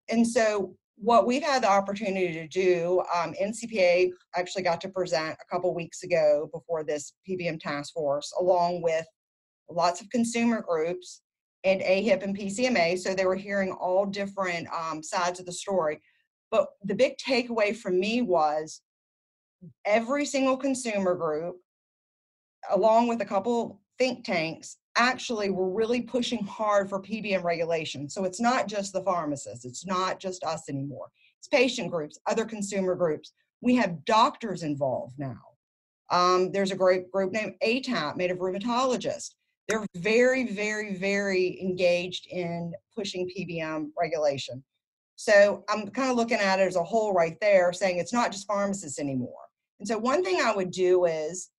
And 0.09 0.27
so, 0.27 0.75
what 1.01 1.25
we've 1.25 1.43
had 1.43 1.63
the 1.63 1.69
opportunity 1.69 2.33
to 2.33 2.47
do, 2.47 3.01
um, 3.15 3.33
NCPA 3.41 4.11
actually 4.35 4.63
got 4.63 4.81
to 4.81 4.89
present 4.89 5.37
a 5.41 5.55
couple 5.55 5.73
weeks 5.73 6.03
ago 6.03 6.49
before 6.53 6.83
this 6.83 7.13
PBM 7.27 7.59
task 7.59 7.93
force, 7.93 8.33
along 8.37 8.81
with 8.81 9.05
lots 9.69 10.01
of 10.01 10.09
consumer 10.09 10.61
groups 10.61 11.21
and 11.63 11.81
AHIP 11.81 12.23
and 12.23 12.37
PCMA. 12.37 12.97
So 12.97 13.13
they 13.13 13.25
were 13.25 13.35
hearing 13.35 13.71
all 13.71 14.05
different 14.05 14.67
um, 14.73 15.03
sides 15.03 15.39
of 15.39 15.45
the 15.45 15.51
story. 15.51 16.01
But 16.51 16.69
the 16.83 16.95
big 16.95 17.17
takeaway 17.17 17.75
from 17.75 17.99
me 17.99 18.21
was 18.21 18.81
every 19.85 20.25
single 20.25 20.57
consumer 20.57 21.15
group, 21.15 21.57
along 22.71 23.07
with 23.07 23.21
a 23.21 23.25
couple 23.25 23.81
think 23.97 24.23
tanks, 24.23 24.77
actually 24.95 25.49
were 25.49 25.69
really 25.69 26.01
pushing 26.01 26.43
hard 26.43 26.89
for 26.89 27.01
PBM 27.01 27.43
regulation. 27.43 28.09
So 28.09 28.23
it's 28.23 28.39
not 28.39 28.67
just 28.67 28.93
the 28.93 29.03
pharmacists, 29.03 29.65
it's 29.65 29.85
not 29.85 30.19
just 30.19 30.43
us 30.43 30.69
anymore. 30.69 31.07
It's 31.37 31.47
patient 31.47 31.91
groups, 31.91 32.17
other 32.25 32.45
consumer 32.45 32.95
groups. 32.95 33.31
We 33.61 33.75
have 33.75 34.03
doctors 34.05 34.63
involved 34.63 35.13
now. 35.17 35.39
Um, 36.09 36.51
there's 36.51 36.71
a 36.71 36.75
great 36.75 37.11
group 37.11 37.31
named 37.31 37.53
ATAP, 37.63 38.17
made 38.17 38.31
of 38.31 38.39
rheumatologists 38.39 39.35
they're 39.69 39.85
very, 39.97 40.51
very, 40.51 40.95
very 40.95 41.61
engaged 41.61 42.25
in 42.27 42.73
pushing 42.95 43.29
PBM 43.29 43.91
regulation. 43.97 44.63
So 45.15 45.63
I'm 45.69 45.87
kind 45.89 46.09
of 46.09 46.17
looking 46.17 46.39
at 46.39 46.59
it 46.59 46.67
as 46.67 46.75
a 46.75 46.83
whole 46.83 47.13
right 47.13 47.37
there, 47.39 47.71
saying 47.71 47.99
it's 47.99 48.13
not 48.13 48.31
just 48.31 48.47
pharmacists 48.47 48.99
anymore. 48.99 49.43
And 49.79 49.87
so 49.87 49.97
one 49.97 50.23
thing 50.23 50.41
I 50.41 50.55
would 50.55 50.71
do 50.71 51.05
is, 51.05 51.49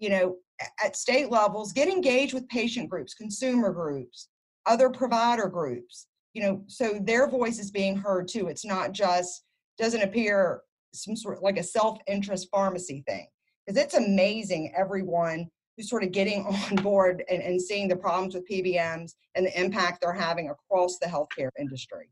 you 0.00 0.10
know, 0.10 0.36
at 0.84 0.96
state 0.96 1.30
levels, 1.30 1.72
get 1.72 1.88
engaged 1.88 2.34
with 2.34 2.48
patient 2.48 2.90
groups, 2.90 3.14
consumer 3.14 3.72
groups, 3.72 4.28
other 4.66 4.90
provider 4.90 5.48
groups, 5.48 6.08
you 6.34 6.42
know, 6.42 6.62
so 6.66 6.98
their 7.02 7.28
voice 7.28 7.58
is 7.58 7.70
being 7.70 7.96
heard 7.96 8.26
too. 8.28 8.48
It's 8.48 8.64
not 8.64 8.92
just, 8.92 9.44
doesn't 9.78 10.02
appear 10.02 10.62
some 10.92 11.14
sort 11.16 11.36
of 11.36 11.42
like 11.42 11.56
a 11.56 11.62
self-interest 11.62 12.48
pharmacy 12.50 13.04
thing. 13.06 13.28
Because 13.66 13.82
it's 13.82 13.94
amazing 13.94 14.72
everyone 14.76 15.48
sort 15.82 16.04
of 16.04 16.12
getting 16.12 16.44
on 16.70 16.76
board 16.76 17.24
and, 17.28 17.42
and 17.42 17.60
seeing 17.60 17.88
the 17.88 17.96
problems 17.96 18.34
with 18.34 18.48
PBMs 18.48 19.14
and 19.34 19.46
the 19.46 19.60
impact 19.60 20.00
they're 20.00 20.12
having 20.12 20.50
across 20.50 20.98
the 20.98 21.06
healthcare 21.06 21.50
industry. 21.58 22.08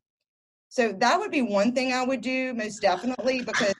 So 0.68 0.92
that 0.92 1.18
would 1.18 1.30
be 1.30 1.42
one 1.42 1.72
thing 1.72 1.92
I 1.92 2.04
would 2.04 2.20
do 2.20 2.52
most 2.54 2.80
definitely 2.80 3.42
because 3.42 3.74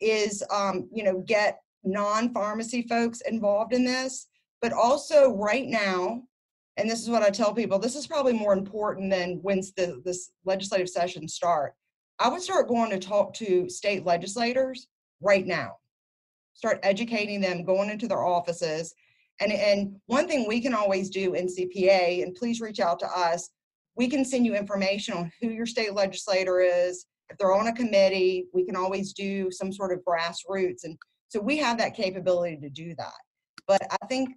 is 0.00 0.42
um, 0.50 0.88
you 0.92 1.04
know 1.04 1.20
get 1.26 1.60
non-pharmacy 1.84 2.82
folks 2.82 3.20
involved 3.22 3.72
in 3.72 3.84
this, 3.84 4.26
but 4.60 4.72
also 4.72 5.34
right 5.34 5.66
now, 5.66 6.22
and 6.76 6.88
this 6.88 7.00
is 7.00 7.10
what 7.10 7.22
I 7.22 7.30
tell 7.30 7.54
people, 7.54 7.78
this 7.78 7.96
is 7.96 8.06
probably 8.06 8.32
more 8.32 8.52
important 8.52 9.10
than 9.10 9.38
when 9.42 9.60
the 9.76 10.00
this 10.04 10.30
legislative 10.44 10.88
session 10.88 11.28
start. 11.28 11.74
I 12.18 12.28
would 12.28 12.42
start 12.42 12.68
going 12.68 12.90
to 12.90 12.98
talk 12.98 13.34
to 13.34 13.68
state 13.68 14.04
legislators 14.04 14.88
right 15.22 15.46
now. 15.46 15.76
Start 16.54 16.80
educating 16.82 17.40
them, 17.40 17.64
going 17.64 17.88
into 17.88 18.08
their 18.08 18.24
offices, 18.24 18.94
and, 19.40 19.52
and 19.52 19.96
one 20.06 20.28
thing 20.28 20.46
we 20.46 20.60
can 20.60 20.74
always 20.74 21.10
do 21.10 21.32
NCPA, 21.32 22.22
and 22.22 22.34
please 22.34 22.60
reach 22.60 22.80
out 22.80 22.98
to 23.00 23.06
us, 23.06 23.50
we 23.96 24.08
can 24.08 24.24
send 24.24 24.46
you 24.46 24.54
information 24.54 25.14
on 25.14 25.32
who 25.40 25.48
your 25.48 25.66
state 25.66 25.94
legislator 25.94 26.60
is. 26.60 27.06
If 27.30 27.38
they're 27.38 27.54
on 27.54 27.68
a 27.68 27.74
committee, 27.74 28.46
we 28.52 28.64
can 28.64 28.76
always 28.76 29.12
do 29.12 29.50
some 29.50 29.72
sort 29.72 29.92
of 29.92 30.00
grassroots. 30.04 30.84
And 30.84 30.98
So 31.28 31.40
we 31.40 31.56
have 31.58 31.78
that 31.78 31.94
capability 31.94 32.58
to 32.58 32.68
do 32.68 32.94
that. 32.96 33.12
But 33.66 33.82
I 33.90 34.06
think 34.06 34.30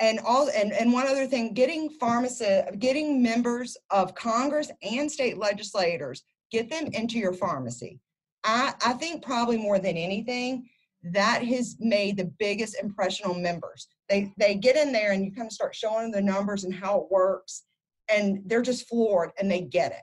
and 0.00 0.20
all 0.20 0.48
and, 0.54 0.72
and 0.72 0.92
one 0.92 1.06
other 1.06 1.26
thing 1.26 1.52
getting 1.54 1.90
pharmacists 1.90 2.70
getting 2.78 3.22
members 3.22 3.76
of 3.90 4.14
congress 4.14 4.70
and 4.82 5.10
state 5.10 5.38
legislators 5.38 6.22
get 6.52 6.70
them 6.70 6.86
into 6.92 7.18
your 7.18 7.32
pharmacy 7.32 7.98
i 8.44 8.72
i 8.84 8.92
think 8.92 9.24
probably 9.24 9.56
more 9.56 9.78
than 9.78 9.96
anything 9.96 10.68
that 11.02 11.44
has 11.44 11.76
made 11.78 12.16
the 12.16 12.30
biggest 12.38 12.76
impression 12.82 13.30
on 13.30 13.42
members 13.42 13.86
they 14.08 14.32
they 14.38 14.54
get 14.54 14.76
in 14.76 14.92
there 14.92 15.12
and 15.12 15.24
you 15.24 15.32
kind 15.32 15.46
of 15.46 15.52
start 15.52 15.74
showing 15.74 16.10
them 16.10 16.12
the 16.12 16.32
numbers 16.32 16.64
and 16.64 16.74
how 16.74 16.98
it 16.98 17.10
works 17.10 17.64
and 18.08 18.40
they're 18.46 18.62
just 18.62 18.88
floored 18.88 19.30
and 19.38 19.50
they 19.50 19.60
get 19.60 19.92
it 19.92 20.02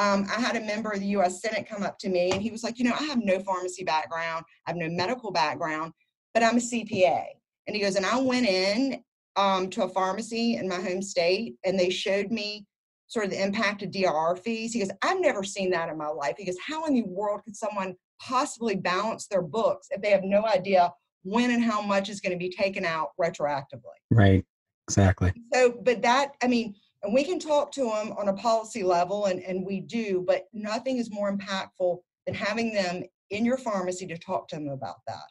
um, 0.00 0.26
I 0.34 0.40
had 0.40 0.56
a 0.56 0.60
member 0.60 0.90
of 0.90 1.00
the 1.00 1.06
US 1.18 1.42
Senate 1.42 1.68
come 1.68 1.82
up 1.82 1.98
to 1.98 2.08
me 2.08 2.30
and 2.30 2.40
he 2.40 2.50
was 2.50 2.62
like, 2.62 2.78
You 2.78 2.86
know, 2.86 2.96
I 2.98 3.04
have 3.04 3.22
no 3.22 3.40
pharmacy 3.40 3.84
background, 3.84 4.44
I 4.66 4.70
have 4.70 4.76
no 4.76 4.88
medical 4.88 5.30
background, 5.30 5.92
but 6.32 6.42
I'm 6.42 6.56
a 6.56 6.60
CPA. 6.60 7.24
And 7.66 7.76
he 7.76 7.82
goes, 7.82 7.96
And 7.96 8.06
I 8.06 8.18
went 8.18 8.46
in 8.46 9.02
um, 9.36 9.68
to 9.70 9.84
a 9.84 9.88
pharmacy 9.88 10.56
in 10.56 10.68
my 10.68 10.80
home 10.80 11.02
state 11.02 11.56
and 11.64 11.78
they 11.78 11.90
showed 11.90 12.30
me 12.30 12.66
sort 13.08 13.26
of 13.26 13.32
the 13.32 13.42
impact 13.42 13.82
of 13.82 13.90
DIR 13.90 14.36
fees. 14.36 14.72
He 14.72 14.78
goes, 14.78 14.90
I've 15.02 15.20
never 15.20 15.42
seen 15.42 15.70
that 15.70 15.88
in 15.88 15.98
my 15.98 16.08
life. 16.08 16.36
He 16.38 16.46
goes, 16.46 16.56
How 16.66 16.86
in 16.86 16.94
the 16.94 17.02
world 17.02 17.42
could 17.44 17.56
someone 17.56 17.94
possibly 18.20 18.76
balance 18.76 19.26
their 19.26 19.42
books 19.42 19.88
if 19.90 20.02
they 20.02 20.10
have 20.10 20.24
no 20.24 20.44
idea 20.46 20.92
when 21.22 21.50
and 21.50 21.62
how 21.62 21.82
much 21.82 22.08
is 22.08 22.20
going 22.20 22.32
to 22.32 22.38
be 22.38 22.50
taken 22.50 22.84
out 22.84 23.10
retroactively? 23.20 23.96
Right, 24.10 24.44
exactly. 24.88 25.32
So, 25.52 25.74
but 25.82 26.02
that, 26.02 26.34
I 26.42 26.46
mean, 26.46 26.74
and 27.02 27.14
we 27.14 27.24
can 27.24 27.38
talk 27.38 27.72
to 27.72 27.84
them 27.84 28.12
on 28.18 28.28
a 28.28 28.34
policy 28.34 28.82
level, 28.82 29.26
and, 29.26 29.40
and 29.40 29.64
we 29.64 29.80
do, 29.80 30.22
but 30.26 30.44
nothing 30.52 30.98
is 30.98 31.10
more 31.10 31.34
impactful 31.34 31.98
than 32.26 32.34
having 32.34 32.74
them 32.74 33.02
in 33.30 33.44
your 33.44 33.56
pharmacy 33.56 34.06
to 34.06 34.18
talk 34.18 34.48
to 34.48 34.56
them 34.56 34.68
about 34.68 34.96
that. 35.06 35.24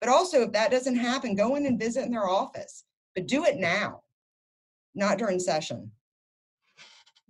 But 0.00 0.08
also, 0.08 0.42
if 0.42 0.52
that 0.52 0.70
doesn't 0.70 0.96
happen, 0.96 1.34
go 1.34 1.56
in 1.56 1.66
and 1.66 1.78
visit 1.78 2.04
in 2.04 2.10
their 2.10 2.28
office 2.28 2.84
but 3.14 3.26
do 3.26 3.44
it 3.44 3.58
now, 3.58 4.02
not 4.94 5.18
during 5.18 5.38
session. 5.38 5.90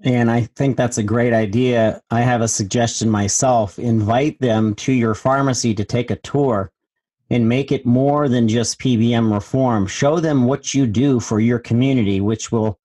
And 0.02 0.30
I 0.30 0.42
think 0.56 0.76
that's 0.76 0.98
a 0.98 1.02
great 1.02 1.32
idea. 1.32 2.00
I 2.10 2.22
have 2.22 2.40
a 2.40 2.48
suggestion 2.48 3.10
myself. 3.10 3.78
Invite 3.78 4.40
them 4.40 4.74
to 4.76 4.92
your 4.92 5.14
pharmacy 5.14 5.74
to 5.74 5.84
take 5.84 6.10
a 6.10 6.16
tour 6.16 6.72
and 7.28 7.48
make 7.48 7.70
it 7.70 7.86
more 7.86 8.28
than 8.28 8.48
just 8.48 8.80
PBM 8.80 9.32
reform. 9.32 9.86
Show 9.86 10.18
them 10.18 10.46
what 10.46 10.74
you 10.74 10.86
do 10.86 11.20
for 11.20 11.38
your 11.38 11.58
community, 11.58 12.20
which 12.20 12.50
will 12.50 12.78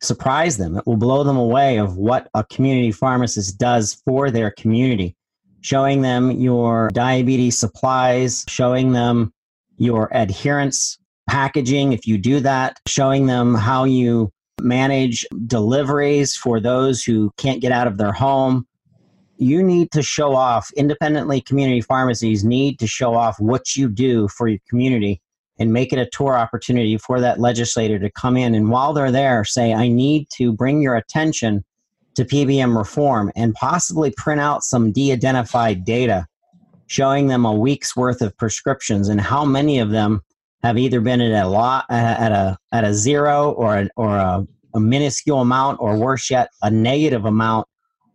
surprise 0.00 0.56
them. 0.56 0.76
It 0.76 0.86
will 0.86 0.96
blow 0.96 1.22
them 1.24 1.36
away 1.36 1.78
of 1.78 1.96
what 1.96 2.28
a 2.34 2.42
community 2.44 2.90
pharmacist 2.90 3.58
does 3.58 4.02
for 4.06 4.30
their 4.30 4.50
community. 4.50 5.14
Showing 5.60 6.02
them 6.02 6.32
your 6.32 6.88
diabetes 6.92 7.58
supplies, 7.58 8.44
showing 8.48 8.92
them 8.92 9.32
your 9.76 10.08
adherence 10.12 10.98
packaging, 11.28 11.92
if 11.92 12.06
you 12.06 12.18
do 12.18 12.40
that, 12.40 12.80
showing 12.86 13.26
them 13.26 13.54
how 13.54 13.84
you 13.84 14.32
manage 14.62 15.26
deliveries 15.46 16.36
for 16.36 16.60
those 16.60 17.02
who 17.02 17.32
can't 17.36 17.60
get 17.60 17.72
out 17.72 17.86
of 17.86 17.98
their 17.98 18.12
home. 18.12 18.66
You 19.36 19.62
need 19.62 19.90
to 19.92 20.02
show 20.02 20.34
off, 20.34 20.70
independently 20.76 21.40
community 21.40 21.80
pharmacies 21.80 22.44
need 22.44 22.78
to 22.78 22.86
show 22.86 23.14
off 23.14 23.40
what 23.40 23.76
you 23.76 23.88
do 23.88 24.28
for 24.28 24.48
your 24.48 24.60
community 24.68 25.20
and 25.58 25.72
make 25.72 25.92
it 25.92 25.98
a 25.98 26.06
tour 26.06 26.36
opportunity 26.36 26.96
for 26.96 27.20
that 27.20 27.40
legislator 27.40 27.98
to 27.98 28.10
come 28.10 28.36
in 28.36 28.54
and 28.54 28.70
while 28.70 28.92
they're 28.92 29.12
there 29.12 29.44
say, 29.44 29.74
I 29.74 29.88
need 29.88 30.28
to 30.36 30.52
bring 30.52 30.80
your 30.80 30.96
attention 30.96 31.64
to 32.14 32.24
PBM 32.24 32.76
reform 32.76 33.30
and 33.36 33.54
possibly 33.54 34.12
print 34.16 34.40
out 34.40 34.62
some 34.64 34.92
de 34.92 35.12
identified 35.12 35.84
data 35.84 36.26
showing 36.86 37.28
them 37.28 37.46
a 37.46 37.52
week's 37.52 37.96
worth 37.96 38.20
of 38.20 38.36
prescriptions 38.36 39.08
and 39.08 39.20
how 39.20 39.44
many 39.44 39.78
of 39.78 39.90
them 39.90 40.20
have 40.62 40.78
either 40.78 41.00
been 41.00 41.20
at 41.20 41.44
a 41.44 41.48
lot 41.48 41.84
at 41.90 42.32
a 42.32 42.56
at 42.72 42.84
a 42.84 42.94
zero 42.94 43.52
or 43.52 43.76
a, 43.78 43.88
or 43.96 44.16
a, 44.16 44.46
a 44.74 44.80
minuscule 44.80 45.40
amount 45.40 45.78
or 45.80 45.96
worse 45.96 46.30
yet 46.30 46.48
a 46.62 46.70
negative 46.70 47.24
amount 47.24 47.66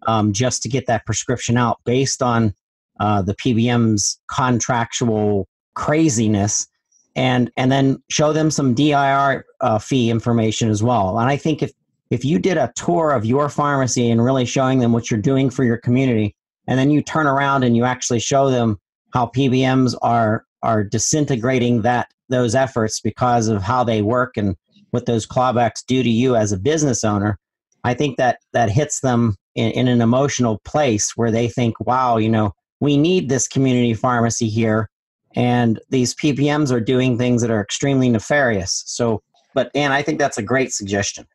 um, 0.08 0.32
just 0.32 0.64
to 0.64 0.70
get 0.70 0.88
that 0.88 1.06
prescription 1.06 1.58
out 1.58 1.80
based 1.86 2.22
on 2.22 2.54
uh, 3.00 3.22
the 3.22 3.36
PBM's 3.36 4.20
contractual 4.32 5.48
craziness 5.76 6.68
and 7.16 7.52
and 7.58 7.72
then 7.72 8.02
show 8.10 8.32
them 8.32 8.50
some 8.50 8.74
DIR 8.74 9.46
uh, 9.62 9.80
fee 9.80 10.10
information 10.10 10.70
as 10.70 10.82
well. 10.82 11.20
And 11.20 11.30
I 11.30 11.36
think 11.38 11.62
if 11.62 11.72
if 12.10 12.24
you 12.24 12.40
did 12.40 12.58
a 12.58 12.72
tour 12.76 13.12
of 13.12 13.26
your 13.26 13.50
pharmacy 13.50 14.10
and 14.10 14.24
really 14.24 14.46
showing 14.46 14.80
them 14.80 14.94
what 14.94 15.12
you're 15.12 15.20
doing 15.20 15.50
for 15.50 15.64
your 15.66 15.78
community, 15.78 16.36
and 16.68 16.80
then 16.80 16.90
you 16.90 17.02
turn 17.02 17.28
around 17.28 17.64
and 17.64 17.76
you 17.76 17.84
actually 17.84 18.20
show 18.20 18.50
them 18.50 18.80
how 19.14 19.28
PBMs 19.28 19.96
are 20.02 20.46
are 20.64 20.84
disintegrating 20.84 21.82
that 21.84 22.10
those 22.30 22.56
efforts 22.56 23.00
because 23.00 23.48
of 23.48 23.62
how 23.62 23.84
they 23.84 24.02
work 24.02 24.38
and 24.38 24.56
what 24.92 25.06
those 25.06 25.26
clawbacks 25.26 25.84
do 25.86 26.04
to 26.04 26.10
you 26.10 26.36
as 26.36 26.52
a 26.52 26.60
business 26.60 27.04
owner, 27.04 27.38
I 27.84 27.94
think 27.94 28.18
that 28.18 28.40
that 28.54 28.70
hits 28.70 29.02
them 29.02 29.36
in, 29.56 29.72
in 29.72 29.88
an 29.88 30.02
emotional 30.02 30.60
place 30.66 31.14
where 31.16 31.32
they 31.32 31.48
think, 31.48 31.80
wow, 31.80 32.18
you 32.18 32.30
know, 32.30 32.54
we 32.80 32.98
need 32.98 33.30
this 33.30 33.48
community 33.48 33.94
pharmacy 33.94 34.50
here. 34.50 34.90
And 35.36 35.80
these 35.90 36.16
PBMs 36.16 36.72
are 36.72 36.80
doing 36.80 37.18
things 37.18 37.42
that 37.42 37.52
are 37.52 37.62
extremely 37.62 38.10
nefarious. 38.10 38.84
So, 38.88 39.22
but 39.54 39.72
Ann, 39.76 39.92
I 39.92 40.02
think 40.02 40.20
that's 40.20 40.38
a 40.38 40.44
great 40.44 40.74
suggestion. 40.74 41.26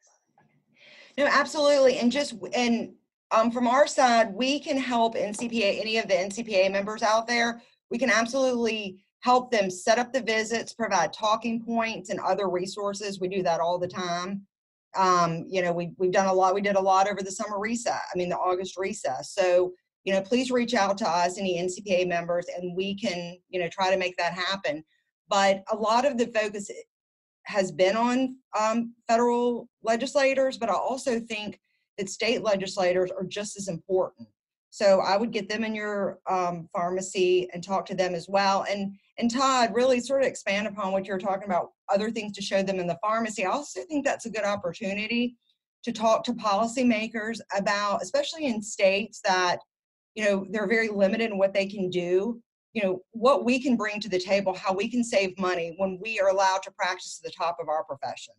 No, 1.17 1.27
absolutely. 1.27 1.99
And 1.99 2.11
just, 2.11 2.35
and 2.55 2.95
um, 3.31 3.51
from 3.51 3.67
our 3.67 3.87
side, 3.87 4.33
we 4.35 4.61
can 4.61 4.77
help 4.77 5.15
NCPA, 5.15 5.81
any 5.81 5.99
of 5.99 6.09
the 6.09 6.15
NCPA 6.15 6.71
members 6.73 7.03
out 7.03 7.27
there, 7.27 7.63
we 7.91 7.99
can 7.99 8.11
absolutely 8.11 9.03
help 9.23 9.51
them 9.51 9.71
set 9.71 9.99
up 9.99 10.13
the 10.13 10.21
visits, 10.21 10.75
provide 10.75 11.13
talking 11.13 11.63
points 11.63 12.11
and 12.11 12.19
other 12.21 12.49
resources. 12.49 13.21
We 13.21 13.29
do 13.29 13.43
that 13.45 13.61
all 13.61 13.79
the 13.79 13.89
time. 13.89 14.43
Um, 14.97 15.47
you 15.49 15.63
know, 15.63 15.73
we, 15.73 15.93
we've 15.97 16.13
done 16.13 16.27
a 16.27 16.33
lot. 16.33 16.55
We 16.55 16.61
did 16.61 16.77
a 16.77 16.81
lot 16.81 17.09
over 17.09 17.23
the 17.23 17.31
summer 17.31 17.59
recess, 17.59 18.01
I 18.13 18.19
mean, 18.19 18.29
the 18.29 18.37
August 18.37 18.77
recess. 18.77 19.33
So, 19.33 19.73
you 20.05 20.13
know, 20.13 20.21
please 20.21 20.51
reach 20.51 20.75
out 20.75 20.99
to 20.99 21.09
us, 21.09 21.39
any 21.39 21.63
NCPA 21.63 22.09
members, 22.09 22.47
and 22.55 22.77
we 22.77 22.97
can, 22.97 23.39
you 23.49 23.61
know, 23.61 23.69
try 23.69 23.91
to 23.91 23.97
make 23.97 24.17
that 24.17 24.35
happen. 24.35 24.85
But 25.29 25.63
a 25.71 25.77
lot 25.77 26.05
of 26.05 26.19
the 26.19 26.27
focus 26.27 26.69
has 27.45 27.71
been 27.71 27.97
on 27.97 28.37
um, 28.59 28.93
federal 29.09 29.69
legislators, 29.85 30.59
but 30.59 30.69
I 30.69 30.75
also 30.75 31.21
think 31.21 31.61
that 31.97 32.11
state 32.11 32.43
legislators 32.43 33.13
are 33.13 33.25
just 33.25 33.57
as 33.57 33.69
important. 33.69 34.29
So 34.73 35.01
I 35.01 35.19
would 35.19 35.33
get 35.33 35.51
them 35.51 35.65
in 35.65 35.75
your 35.75 36.19
um, 36.27 36.67
pharmacy 36.73 37.47
and 37.53 37.63
talk 37.63 37.85
to 37.87 37.95
them 37.95 38.15
as 38.15 38.27
well. 38.27 38.65
And 38.71 38.95
and 39.19 39.31
Todd 39.31 39.75
really 39.75 40.01
sort 40.01 40.23
of 40.23 40.29
expand 40.29 40.67
upon 40.67 40.93
what 40.93 41.05
you're 41.05 41.19
talking 41.19 41.45
about, 41.45 41.73
other 41.91 42.11
things 42.11 42.33
to 42.33 42.43
show 42.43 42.63
them 42.63 42.81
in 42.81 42.87
the 42.87 42.99
pharmacy. 43.03 43.45
I 43.45 43.51
also 43.51 43.83
think 43.83 44.03
that's 44.03 44.25
a 44.25 44.31
good 44.31 44.47
opportunity 44.47 45.37
to 45.85 45.93
talk 45.93 46.25
to 46.25 46.33
policymakers 46.33 47.41
about, 47.55 48.01
especially 48.01 48.47
in 48.47 48.63
states 48.63 49.21
that 49.27 49.59
you 50.15 50.25
know 50.25 50.47
they're 50.49 50.67
very 50.67 50.89
limited 50.89 51.31
in 51.31 51.37
what 51.37 51.53
they 51.53 51.67
can 51.67 51.91
do. 51.91 52.41
You 52.73 52.83
know 52.83 53.03
what 53.11 53.45
we 53.45 53.61
can 53.61 53.77
bring 53.77 54.01
to 54.01 54.09
the 54.09 54.19
table, 54.19 54.55
how 54.55 54.73
we 54.73 54.89
can 54.89 55.05
save 55.05 55.39
money 55.39 55.75
when 55.77 55.99
we 56.01 56.19
are 56.19 56.31
allowed 56.31 56.63
to 56.63 56.71
practice 56.71 57.21
at 57.23 57.31
the 57.31 57.37
top 57.37 57.59
of 57.61 57.69
our 57.69 57.85
profession. 57.85 58.33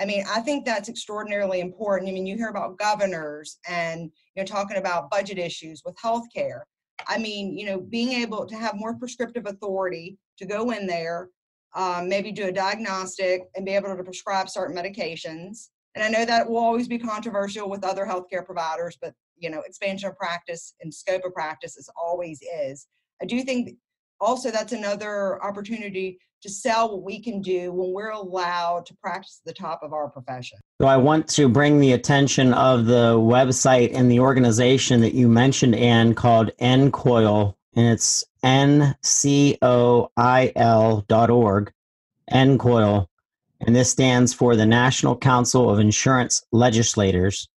I 0.00 0.04
mean, 0.04 0.24
I 0.28 0.40
think 0.40 0.64
that's 0.64 0.88
extraordinarily 0.88 1.60
important. 1.60 2.08
I 2.08 2.12
mean, 2.12 2.26
you 2.26 2.36
hear 2.36 2.48
about 2.48 2.78
governors 2.78 3.58
and 3.68 4.02
you 4.02 4.42
know 4.42 4.44
talking 4.44 4.76
about 4.76 5.10
budget 5.10 5.38
issues 5.38 5.82
with 5.84 5.96
healthcare. 5.96 6.60
I 7.06 7.18
mean, 7.18 7.56
you 7.56 7.66
know, 7.66 7.80
being 7.80 8.12
able 8.12 8.46
to 8.46 8.56
have 8.56 8.74
more 8.74 8.96
prescriptive 8.96 9.46
authority 9.46 10.18
to 10.38 10.46
go 10.46 10.70
in 10.70 10.86
there, 10.86 11.28
um, 11.74 12.08
maybe 12.08 12.32
do 12.32 12.48
a 12.48 12.52
diagnostic 12.52 13.42
and 13.54 13.64
be 13.64 13.72
able 13.72 13.94
to 13.96 14.04
prescribe 14.04 14.48
certain 14.48 14.76
medications. 14.76 15.68
And 15.94 16.04
I 16.04 16.08
know 16.08 16.24
that 16.24 16.48
will 16.48 16.58
always 16.58 16.88
be 16.88 16.98
controversial 16.98 17.68
with 17.68 17.84
other 17.84 18.04
healthcare 18.06 18.44
providers, 18.44 18.96
but 19.00 19.14
you 19.36 19.50
know, 19.50 19.60
expansion 19.60 20.08
of 20.08 20.16
practice 20.16 20.74
and 20.80 20.92
scope 20.92 21.24
of 21.24 21.32
practice 21.32 21.76
is 21.76 21.88
always 22.00 22.40
is. 22.42 22.86
I 23.22 23.26
do 23.26 23.42
think 23.42 23.76
also 24.20 24.50
that's 24.50 24.72
another 24.72 25.42
opportunity 25.42 26.18
to 26.42 26.48
sell 26.50 26.90
what 26.92 27.02
we 27.02 27.20
can 27.20 27.40
do 27.40 27.72
when 27.72 27.92
we're 27.92 28.10
allowed 28.10 28.86
to 28.86 28.94
practice 28.96 29.40
the 29.44 29.52
top 29.52 29.82
of 29.82 29.92
our 29.92 30.08
profession. 30.08 30.58
So 30.80 30.86
I 30.86 30.96
want 30.96 31.28
to 31.30 31.48
bring 31.48 31.80
the 31.80 31.92
attention 31.92 32.54
of 32.54 32.86
the 32.86 33.16
website 33.16 33.92
and 33.94 34.10
the 34.10 34.20
organization 34.20 35.00
that 35.00 35.14
you 35.14 35.28
mentioned, 35.28 35.74
Ann, 35.74 36.14
called 36.14 36.52
NCOIL, 36.60 37.54
and 37.74 37.86
it's 37.86 38.24
N-C-O-I-L 38.42 38.94
dot 41.08 41.30
org, 41.30 41.72
NCOIL, 42.32 43.06
and 43.60 43.74
this 43.74 43.90
stands 43.90 44.32
for 44.32 44.54
the 44.54 44.66
National 44.66 45.16
Council 45.16 45.68
of 45.68 45.80
Insurance 45.80 46.44
Legislators. 46.52 47.48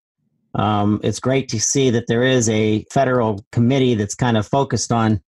Um, 0.54 1.00
it's 1.04 1.20
great 1.20 1.48
to 1.50 1.60
see 1.60 1.90
that 1.90 2.06
there 2.06 2.22
is 2.22 2.48
a 2.48 2.84
federal 2.90 3.44
committee 3.52 3.94
that's 3.94 4.14
kind 4.14 4.36
of 4.36 4.46
focused 4.46 4.90
on 4.90 5.20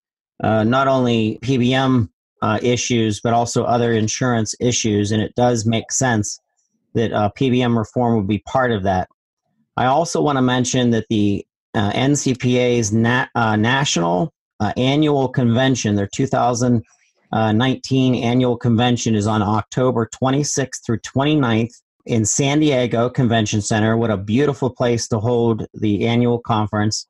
uh, 0.43 0.65
not 0.65 0.89
only 0.89 1.39
PBM 1.43 2.09
uh, 2.43 2.59
issues, 2.63 3.21
but 3.21 3.33
also 3.33 3.65
other 3.65 3.93
insurance 3.93 4.55
issues. 4.61 5.13
And 5.13 5.23
it 5.23 5.35
does 5.37 5.65
make 5.65 5.91
sense 5.91 6.39
that 6.95 7.13
uh, 7.13 7.31
PBM 7.39 7.79
reform 7.79 8.17
would 8.17 8.29
be 8.29 8.41
part 8.41 8.73
of 8.73 8.83
that. 8.83 9.09
I 9.77 9.87
also 9.87 10.21
want 10.21 10.37
to 10.37 10.43
mention 10.43 10.91
that 10.91 11.07
the 11.09 11.47
uh, 11.75 11.93
NCPA's 11.93 12.93
nat- 12.93 13.31
uh, 13.35 13.57
national 13.57 14.35
uh, 14.61 14.73
annual 14.77 15.29
convention, 15.29 15.95
their 15.95 16.09
2019 16.09 18.15
annual 18.17 18.57
convention 18.59 19.15
is 19.15 19.27
on 19.27 19.41
October 19.41 20.11
26th 20.23 20.85
through 20.85 20.99
29th 20.99 21.73
in 22.05 22.25
San 22.25 22.61
Diego 22.61 23.09
Convention 23.09 23.63
Center. 23.63 23.97
What 23.97 24.11
a 24.11 24.17
beautiful 24.17 24.69
place 24.69 25.09
to 25.09 25.19
hold 25.19 25.67
the 25.75 26.07
annual 26.07 26.41
conference. 26.41 27.07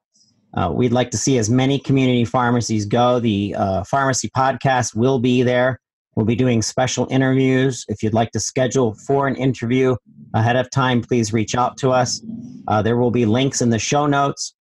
Uh, 0.54 0.70
we'd 0.72 0.92
like 0.92 1.10
to 1.10 1.16
see 1.16 1.38
as 1.38 1.48
many 1.48 1.78
community 1.78 2.24
pharmacies 2.24 2.84
go. 2.84 3.20
The 3.20 3.54
uh, 3.56 3.84
pharmacy 3.84 4.30
podcast 4.36 4.94
will 4.94 5.18
be 5.18 5.42
there. 5.42 5.80
We'll 6.14 6.26
be 6.26 6.36
doing 6.36 6.60
special 6.60 7.06
interviews. 7.10 7.86
If 7.88 8.02
you'd 8.02 8.12
like 8.12 8.32
to 8.32 8.40
schedule 8.40 8.94
for 8.94 9.26
an 9.26 9.36
interview 9.36 9.96
ahead 10.34 10.56
of 10.56 10.70
time, 10.70 11.00
please 11.00 11.32
reach 11.32 11.54
out 11.54 11.78
to 11.78 11.90
us. 11.90 12.22
Uh, 12.68 12.82
there 12.82 12.98
will 12.98 13.10
be 13.10 13.24
links 13.24 13.62
in 13.62 13.70
the 13.70 13.78
show 13.78 14.06
notes. 14.06 14.54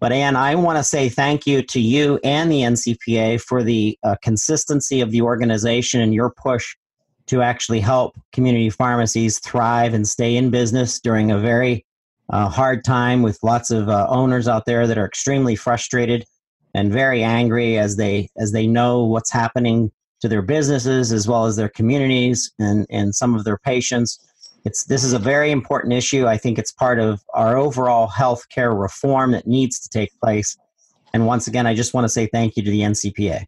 But 0.00 0.12
Ann, 0.12 0.36
I 0.36 0.56
want 0.56 0.78
to 0.78 0.84
say 0.84 1.08
thank 1.08 1.46
you 1.46 1.62
to 1.62 1.80
you 1.80 2.18
and 2.22 2.50
the 2.50 2.60
NCPA 2.62 3.40
for 3.40 3.62
the 3.62 3.98
uh, 4.02 4.16
consistency 4.22 5.00
of 5.00 5.10
the 5.10 5.22
organization 5.22 6.00
and 6.00 6.12
your 6.12 6.30
push 6.36 6.76
to 7.28 7.40
actually 7.42 7.80
help 7.80 8.18
community 8.32 8.68
pharmacies 8.68 9.38
thrive 9.38 9.94
and 9.94 10.06
stay 10.06 10.36
in 10.36 10.50
business 10.50 11.00
during 11.00 11.30
a 11.30 11.38
very 11.38 11.85
uh, 12.30 12.48
hard 12.48 12.84
time 12.84 13.22
with 13.22 13.38
lots 13.42 13.70
of 13.70 13.88
uh, 13.88 14.06
owners 14.08 14.48
out 14.48 14.64
there 14.66 14.86
that 14.86 14.98
are 14.98 15.06
extremely 15.06 15.56
frustrated 15.56 16.24
and 16.74 16.92
very 16.92 17.22
angry 17.22 17.78
as 17.78 17.96
they 17.96 18.28
as 18.36 18.52
they 18.52 18.66
know 18.66 19.04
what's 19.04 19.32
happening 19.32 19.90
to 20.20 20.28
their 20.28 20.42
businesses 20.42 21.12
as 21.12 21.28
well 21.28 21.46
as 21.46 21.56
their 21.56 21.68
communities 21.68 22.52
and 22.58 22.86
and 22.90 23.14
some 23.14 23.34
of 23.34 23.44
their 23.44 23.58
patients. 23.58 24.18
It's 24.64 24.84
this 24.84 25.04
is 25.04 25.12
a 25.12 25.18
very 25.18 25.50
important 25.50 25.92
issue. 25.92 26.26
I 26.26 26.36
think 26.36 26.58
it's 26.58 26.72
part 26.72 26.98
of 26.98 27.22
our 27.34 27.56
overall 27.56 28.08
healthcare 28.08 28.78
reform 28.78 29.32
that 29.32 29.46
needs 29.46 29.78
to 29.80 29.88
take 29.88 30.10
place. 30.20 30.56
And 31.14 31.26
once 31.26 31.46
again 31.46 31.66
i 31.66 31.74
just 31.74 31.94
want 31.94 32.04
to 32.04 32.10
say 32.10 32.26
thank 32.26 32.56
you 32.56 32.62
to 32.62 32.70
the 32.70 32.80
ncpa 32.80 33.46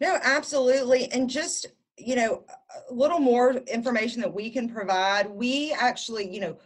no 0.00 0.18
absolutely. 0.22 1.10
And 1.12 1.28
just 1.28 1.66
you 1.98 2.16
know 2.16 2.44
a 2.90 2.92
little 2.92 3.18
more 3.18 3.52
information 3.52 4.20
that 4.20 4.32
we 4.32 4.50
can 4.50 4.68
provide. 4.68 5.30
We 5.30 5.72
actually 5.78 6.32
you 6.32 6.40
know 6.40 6.56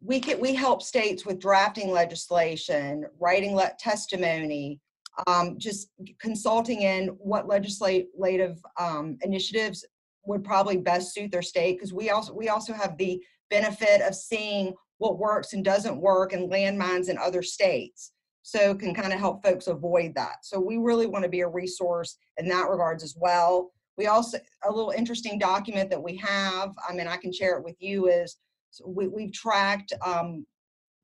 we 0.00 0.20
can 0.20 0.40
we 0.40 0.54
help 0.54 0.82
states 0.82 1.26
with 1.26 1.40
drafting 1.40 1.90
legislation 1.90 3.04
writing 3.18 3.54
le- 3.54 3.72
testimony 3.78 4.80
um, 5.26 5.58
just 5.58 5.90
consulting 6.20 6.82
in 6.82 7.08
what 7.18 7.48
legislative 7.48 8.62
um, 8.78 9.18
initiatives 9.22 9.84
would 10.26 10.44
probably 10.44 10.76
best 10.76 11.12
suit 11.12 11.32
their 11.32 11.42
state 11.42 11.76
because 11.76 11.92
we 11.92 12.10
also 12.10 12.32
we 12.32 12.48
also 12.48 12.72
have 12.72 12.96
the 12.96 13.20
benefit 13.50 14.02
of 14.02 14.14
seeing 14.14 14.74
what 14.98 15.18
works 15.18 15.52
and 15.52 15.64
doesn't 15.64 16.00
work 16.00 16.32
and 16.32 16.50
landmines 16.50 17.08
in 17.08 17.18
other 17.18 17.42
states. 17.42 18.12
So 18.42 18.74
can 18.74 18.94
kind 18.94 19.12
of 19.12 19.18
help 19.18 19.42
folks 19.42 19.66
avoid 19.66 20.14
that. 20.14 20.38
So 20.42 20.58
we 20.60 20.76
really 20.76 21.06
want 21.06 21.24
to 21.24 21.28
be 21.28 21.40
a 21.40 21.48
resource 21.48 22.16
in 22.36 22.48
that 22.48 22.68
regards 22.68 23.02
as 23.02 23.14
well. 23.16 23.72
We 23.96 24.06
also 24.06 24.38
a 24.64 24.72
little 24.72 24.90
interesting 24.90 25.38
document 25.38 25.90
that 25.90 26.02
we 26.02 26.16
have 26.16 26.72
i 26.88 26.94
mean 26.94 27.08
i 27.08 27.16
can 27.16 27.32
share 27.32 27.58
it 27.58 27.64
with 27.64 27.74
you 27.80 28.06
is 28.08 28.36
so 28.70 28.84
we, 28.86 29.08
we've 29.08 29.32
tracked 29.32 29.92
um, 30.04 30.46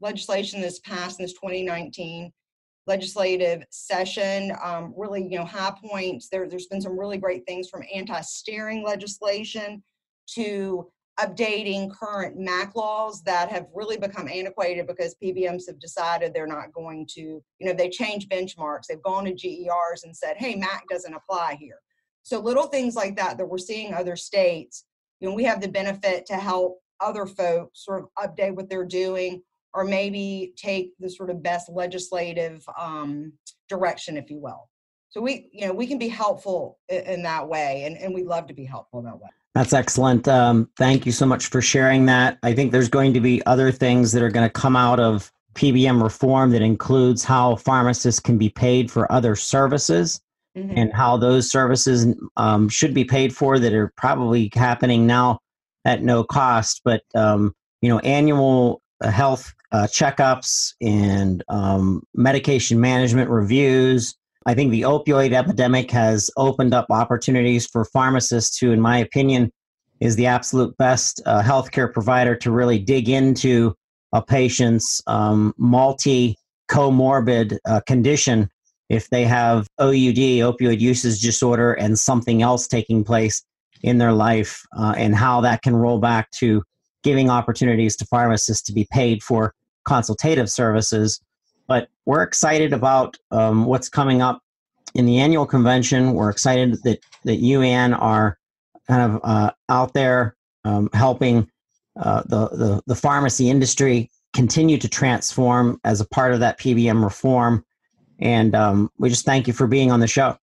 legislation 0.00 0.60
that's 0.60 0.80
passed 0.80 1.18
in 1.18 1.24
this 1.24 1.34
2019 1.34 2.32
legislative 2.86 3.64
session. 3.70 4.52
Um, 4.62 4.92
really, 4.96 5.22
you 5.22 5.38
know, 5.38 5.44
high 5.44 5.74
points. 5.82 6.28
There, 6.28 6.48
there's 6.48 6.66
been 6.66 6.80
some 6.80 6.98
really 6.98 7.18
great 7.18 7.46
things 7.46 7.68
from 7.68 7.82
anti-steering 7.92 8.84
legislation 8.84 9.82
to 10.34 10.90
updating 11.20 11.90
current 11.92 12.36
MAC 12.36 12.74
laws 12.74 13.22
that 13.22 13.48
have 13.48 13.66
really 13.72 13.96
become 13.96 14.28
antiquated 14.28 14.86
because 14.86 15.14
PBMs 15.22 15.62
have 15.68 15.78
decided 15.78 16.34
they're 16.34 16.46
not 16.46 16.72
going 16.72 17.06
to, 17.14 17.20
you 17.20 17.42
know, 17.60 17.72
they 17.72 17.88
change 17.88 18.28
benchmarks. 18.28 18.86
They've 18.88 19.02
gone 19.02 19.24
to 19.26 19.32
GERs 19.32 20.02
and 20.04 20.16
said, 20.16 20.36
hey, 20.36 20.56
MAC 20.56 20.84
doesn't 20.88 21.14
apply 21.14 21.56
here. 21.60 21.78
So 22.24 22.40
little 22.40 22.66
things 22.66 22.96
like 22.96 23.16
that 23.16 23.38
that 23.38 23.46
we're 23.46 23.58
seeing 23.58 23.94
other 23.94 24.16
states, 24.16 24.86
you 25.20 25.28
know, 25.28 25.34
we 25.34 25.44
have 25.44 25.60
the 25.60 25.68
benefit 25.68 26.26
to 26.26 26.34
help 26.34 26.80
other 27.00 27.26
folks 27.26 27.84
sort 27.84 28.02
of 28.02 28.08
update 28.18 28.54
what 28.54 28.68
they're 28.68 28.84
doing 28.84 29.42
or 29.74 29.84
maybe 29.84 30.52
take 30.56 30.92
the 31.00 31.10
sort 31.10 31.30
of 31.30 31.42
best 31.42 31.68
legislative 31.68 32.64
um, 32.78 33.32
direction, 33.68 34.16
if 34.16 34.30
you 34.30 34.38
will. 34.38 34.68
So 35.10 35.20
we, 35.20 35.48
you 35.52 35.66
know, 35.66 35.72
we 35.72 35.86
can 35.86 35.98
be 35.98 36.08
helpful 36.08 36.78
in, 36.88 37.02
in 37.02 37.22
that 37.22 37.48
way, 37.48 37.84
and, 37.84 37.96
and 37.96 38.14
we 38.14 38.24
love 38.24 38.46
to 38.48 38.54
be 38.54 38.64
helpful 38.64 39.00
in 39.00 39.06
that 39.06 39.16
way. 39.16 39.30
That's 39.54 39.72
excellent. 39.72 40.26
Um, 40.26 40.68
thank 40.76 41.06
you 41.06 41.12
so 41.12 41.26
much 41.26 41.46
for 41.46 41.62
sharing 41.62 42.06
that. 42.06 42.38
I 42.42 42.54
think 42.54 42.72
there's 42.72 42.88
going 42.88 43.14
to 43.14 43.20
be 43.20 43.44
other 43.46 43.70
things 43.70 44.10
that 44.12 44.22
are 44.22 44.30
going 44.30 44.46
to 44.46 44.52
come 44.52 44.74
out 44.74 44.98
of 44.98 45.30
PBM 45.54 46.02
reform 46.02 46.50
that 46.50 46.62
includes 46.62 47.22
how 47.22 47.56
pharmacists 47.56 48.20
can 48.20 48.36
be 48.36 48.48
paid 48.48 48.90
for 48.90 49.10
other 49.12 49.36
services 49.36 50.20
mm-hmm. 50.56 50.76
and 50.76 50.92
how 50.92 51.16
those 51.16 51.50
services 51.50 52.06
um, 52.36 52.68
should 52.68 52.92
be 52.92 53.04
paid 53.04 53.34
for 53.34 53.60
that 53.60 53.72
are 53.72 53.92
probably 53.96 54.50
happening 54.52 55.06
now 55.06 55.38
at 55.84 56.02
no 56.02 56.24
cost. 56.24 56.80
But 56.84 57.02
um, 57.14 57.54
you 57.80 57.88
know, 57.88 57.98
annual 58.00 58.82
uh, 59.00 59.10
health 59.10 59.52
uh, 59.72 59.86
checkups 59.86 60.72
and 60.80 61.42
um, 61.48 62.02
medication 62.14 62.80
management 62.80 63.30
reviews. 63.30 64.14
I 64.46 64.54
think 64.54 64.70
the 64.70 64.82
opioid 64.82 65.32
epidemic 65.32 65.90
has 65.90 66.30
opened 66.36 66.74
up 66.74 66.86
opportunities 66.90 67.66
for 67.66 67.84
pharmacists 67.86 68.58
who, 68.58 68.72
in 68.72 68.80
my 68.80 68.98
opinion, 68.98 69.50
is 70.00 70.16
the 70.16 70.26
absolute 70.26 70.76
best 70.76 71.20
uh, 71.26 71.42
healthcare 71.42 71.92
provider 71.92 72.36
to 72.36 72.50
really 72.50 72.78
dig 72.78 73.08
into 73.08 73.74
a 74.12 74.22
patient's 74.22 75.02
um, 75.06 75.52
multi 75.56 76.36
comorbid 76.70 77.58
uh, 77.66 77.80
condition 77.86 78.48
if 78.88 79.10
they 79.10 79.24
have 79.24 79.66
OUD, 79.78 80.16
opioid 80.44 80.80
usage 80.80 81.20
disorder, 81.20 81.72
and 81.72 81.98
something 81.98 82.42
else 82.42 82.68
taking 82.68 83.02
place 83.02 83.42
in 83.84 83.98
their 83.98 84.12
life, 84.12 84.62
uh, 84.78 84.94
and 84.96 85.14
how 85.14 85.42
that 85.42 85.60
can 85.60 85.76
roll 85.76 85.98
back 85.98 86.30
to 86.30 86.62
giving 87.02 87.28
opportunities 87.28 87.94
to 87.96 88.06
pharmacists 88.06 88.62
to 88.62 88.72
be 88.72 88.88
paid 88.90 89.22
for 89.22 89.54
consultative 89.86 90.50
services. 90.50 91.20
But 91.68 91.88
we're 92.06 92.22
excited 92.22 92.72
about 92.72 93.18
um, 93.30 93.66
what's 93.66 93.90
coming 93.90 94.22
up 94.22 94.40
in 94.94 95.04
the 95.04 95.18
annual 95.18 95.44
convention. 95.44 96.14
We're 96.14 96.30
excited 96.30 96.82
that, 96.84 97.00
that 97.24 97.36
you, 97.36 97.60
Ann, 97.60 97.92
are 97.92 98.38
kind 98.88 99.12
of 99.12 99.20
uh, 99.22 99.50
out 99.68 99.92
there 99.92 100.34
um, 100.64 100.88
helping 100.94 101.50
uh, 102.00 102.22
the, 102.22 102.48
the, 102.48 102.82
the 102.86 102.94
pharmacy 102.94 103.50
industry 103.50 104.10
continue 104.32 104.78
to 104.78 104.88
transform 104.88 105.78
as 105.84 106.00
a 106.00 106.08
part 106.08 106.32
of 106.32 106.40
that 106.40 106.58
PBM 106.58 107.04
reform. 107.04 107.62
And 108.18 108.54
um, 108.54 108.90
we 108.98 109.10
just 109.10 109.26
thank 109.26 109.46
you 109.46 109.52
for 109.52 109.66
being 109.66 109.92
on 109.92 110.00
the 110.00 110.06
show. 110.06 110.38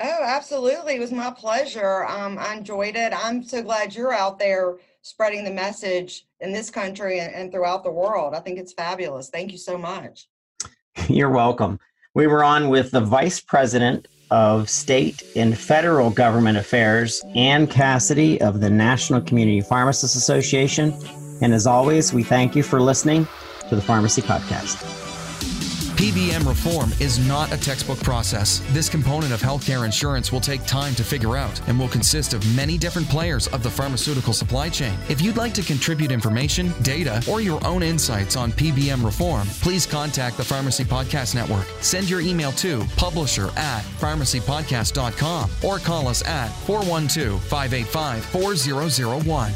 Oh, 0.00 0.22
absolutely. 0.24 0.94
It 0.94 1.00
was 1.00 1.12
my 1.12 1.30
pleasure. 1.30 2.06
Um, 2.06 2.38
I 2.38 2.54
enjoyed 2.54 2.94
it. 2.94 3.12
I'm 3.16 3.42
so 3.42 3.62
glad 3.62 3.94
you're 3.94 4.12
out 4.12 4.38
there 4.38 4.76
spreading 5.02 5.44
the 5.44 5.50
message 5.50 6.26
in 6.40 6.52
this 6.52 6.70
country 6.70 7.20
and, 7.20 7.34
and 7.34 7.52
throughout 7.52 7.82
the 7.82 7.90
world. 7.90 8.34
I 8.34 8.40
think 8.40 8.58
it's 8.58 8.72
fabulous. 8.72 9.28
Thank 9.28 9.50
you 9.50 9.58
so 9.58 9.76
much. 9.76 10.28
You're 11.08 11.30
welcome. 11.30 11.78
We 12.14 12.26
were 12.26 12.42
on 12.42 12.68
with 12.68 12.90
the 12.90 13.00
Vice 13.00 13.40
President 13.40 14.08
of 14.30 14.68
State 14.68 15.22
and 15.36 15.56
Federal 15.56 16.10
Government 16.10 16.58
Affairs, 16.58 17.22
Ann 17.34 17.66
Cassidy 17.66 18.40
of 18.40 18.60
the 18.60 18.70
National 18.70 19.20
Community 19.20 19.60
Pharmacists 19.60 20.16
Association. 20.16 20.92
And 21.40 21.54
as 21.54 21.66
always, 21.66 22.12
we 22.12 22.22
thank 22.22 22.54
you 22.56 22.62
for 22.62 22.80
listening 22.80 23.26
to 23.68 23.76
the 23.76 23.82
Pharmacy 23.82 24.22
Podcast. 24.22 24.97
PBM 25.98 26.46
reform 26.46 26.92
is 27.00 27.18
not 27.26 27.52
a 27.52 27.56
textbook 27.56 28.00
process. 28.04 28.62
This 28.68 28.88
component 28.88 29.32
of 29.32 29.42
healthcare 29.42 29.84
insurance 29.84 30.30
will 30.30 30.40
take 30.40 30.64
time 30.64 30.94
to 30.94 31.02
figure 31.02 31.36
out 31.36 31.60
and 31.68 31.76
will 31.76 31.88
consist 31.88 32.34
of 32.34 32.54
many 32.54 32.78
different 32.78 33.08
players 33.08 33.48
of 33.48 33.64
the 33.64 33.70
pharmaceutical 33.70 34.32
supply 34.32 34.68
chain. 34.68 34.96
If 35.08 35.20
you'd 35.20 35.36
like 35.36 35.54
to 35.54 35.62
contribute 35.62 36.12
information, 36.12 36.72
data, 36.82 37.20
or 37.28 37.40
your 37.40 37.60
own 37.66 37.82
insights 37.82 38.36
on 38.36 38.52
PBM 38.52 39.04
reform, 39.04 39.48
please 39.60 39.86
contact 39.86 40.36
the 40.36 40.44
Pharmacy 40.44 40.84
Podcast 40.84 41.34
Network. 41.34 41.66
Send 41.80 42.08
your 42.08 42.20
email 42.20 42.52
to 42.52 42.84
publisher 42.96 43.48
at 43.56 43.82
pharmacypodcast.com 43.98 45.50
or 45.64 45.78
call 45.80 46.06
us 46.06 46.24
at 46.28 46.50
412 46.64 47.42
585 47.42 48.24
4001. 48.24 49.52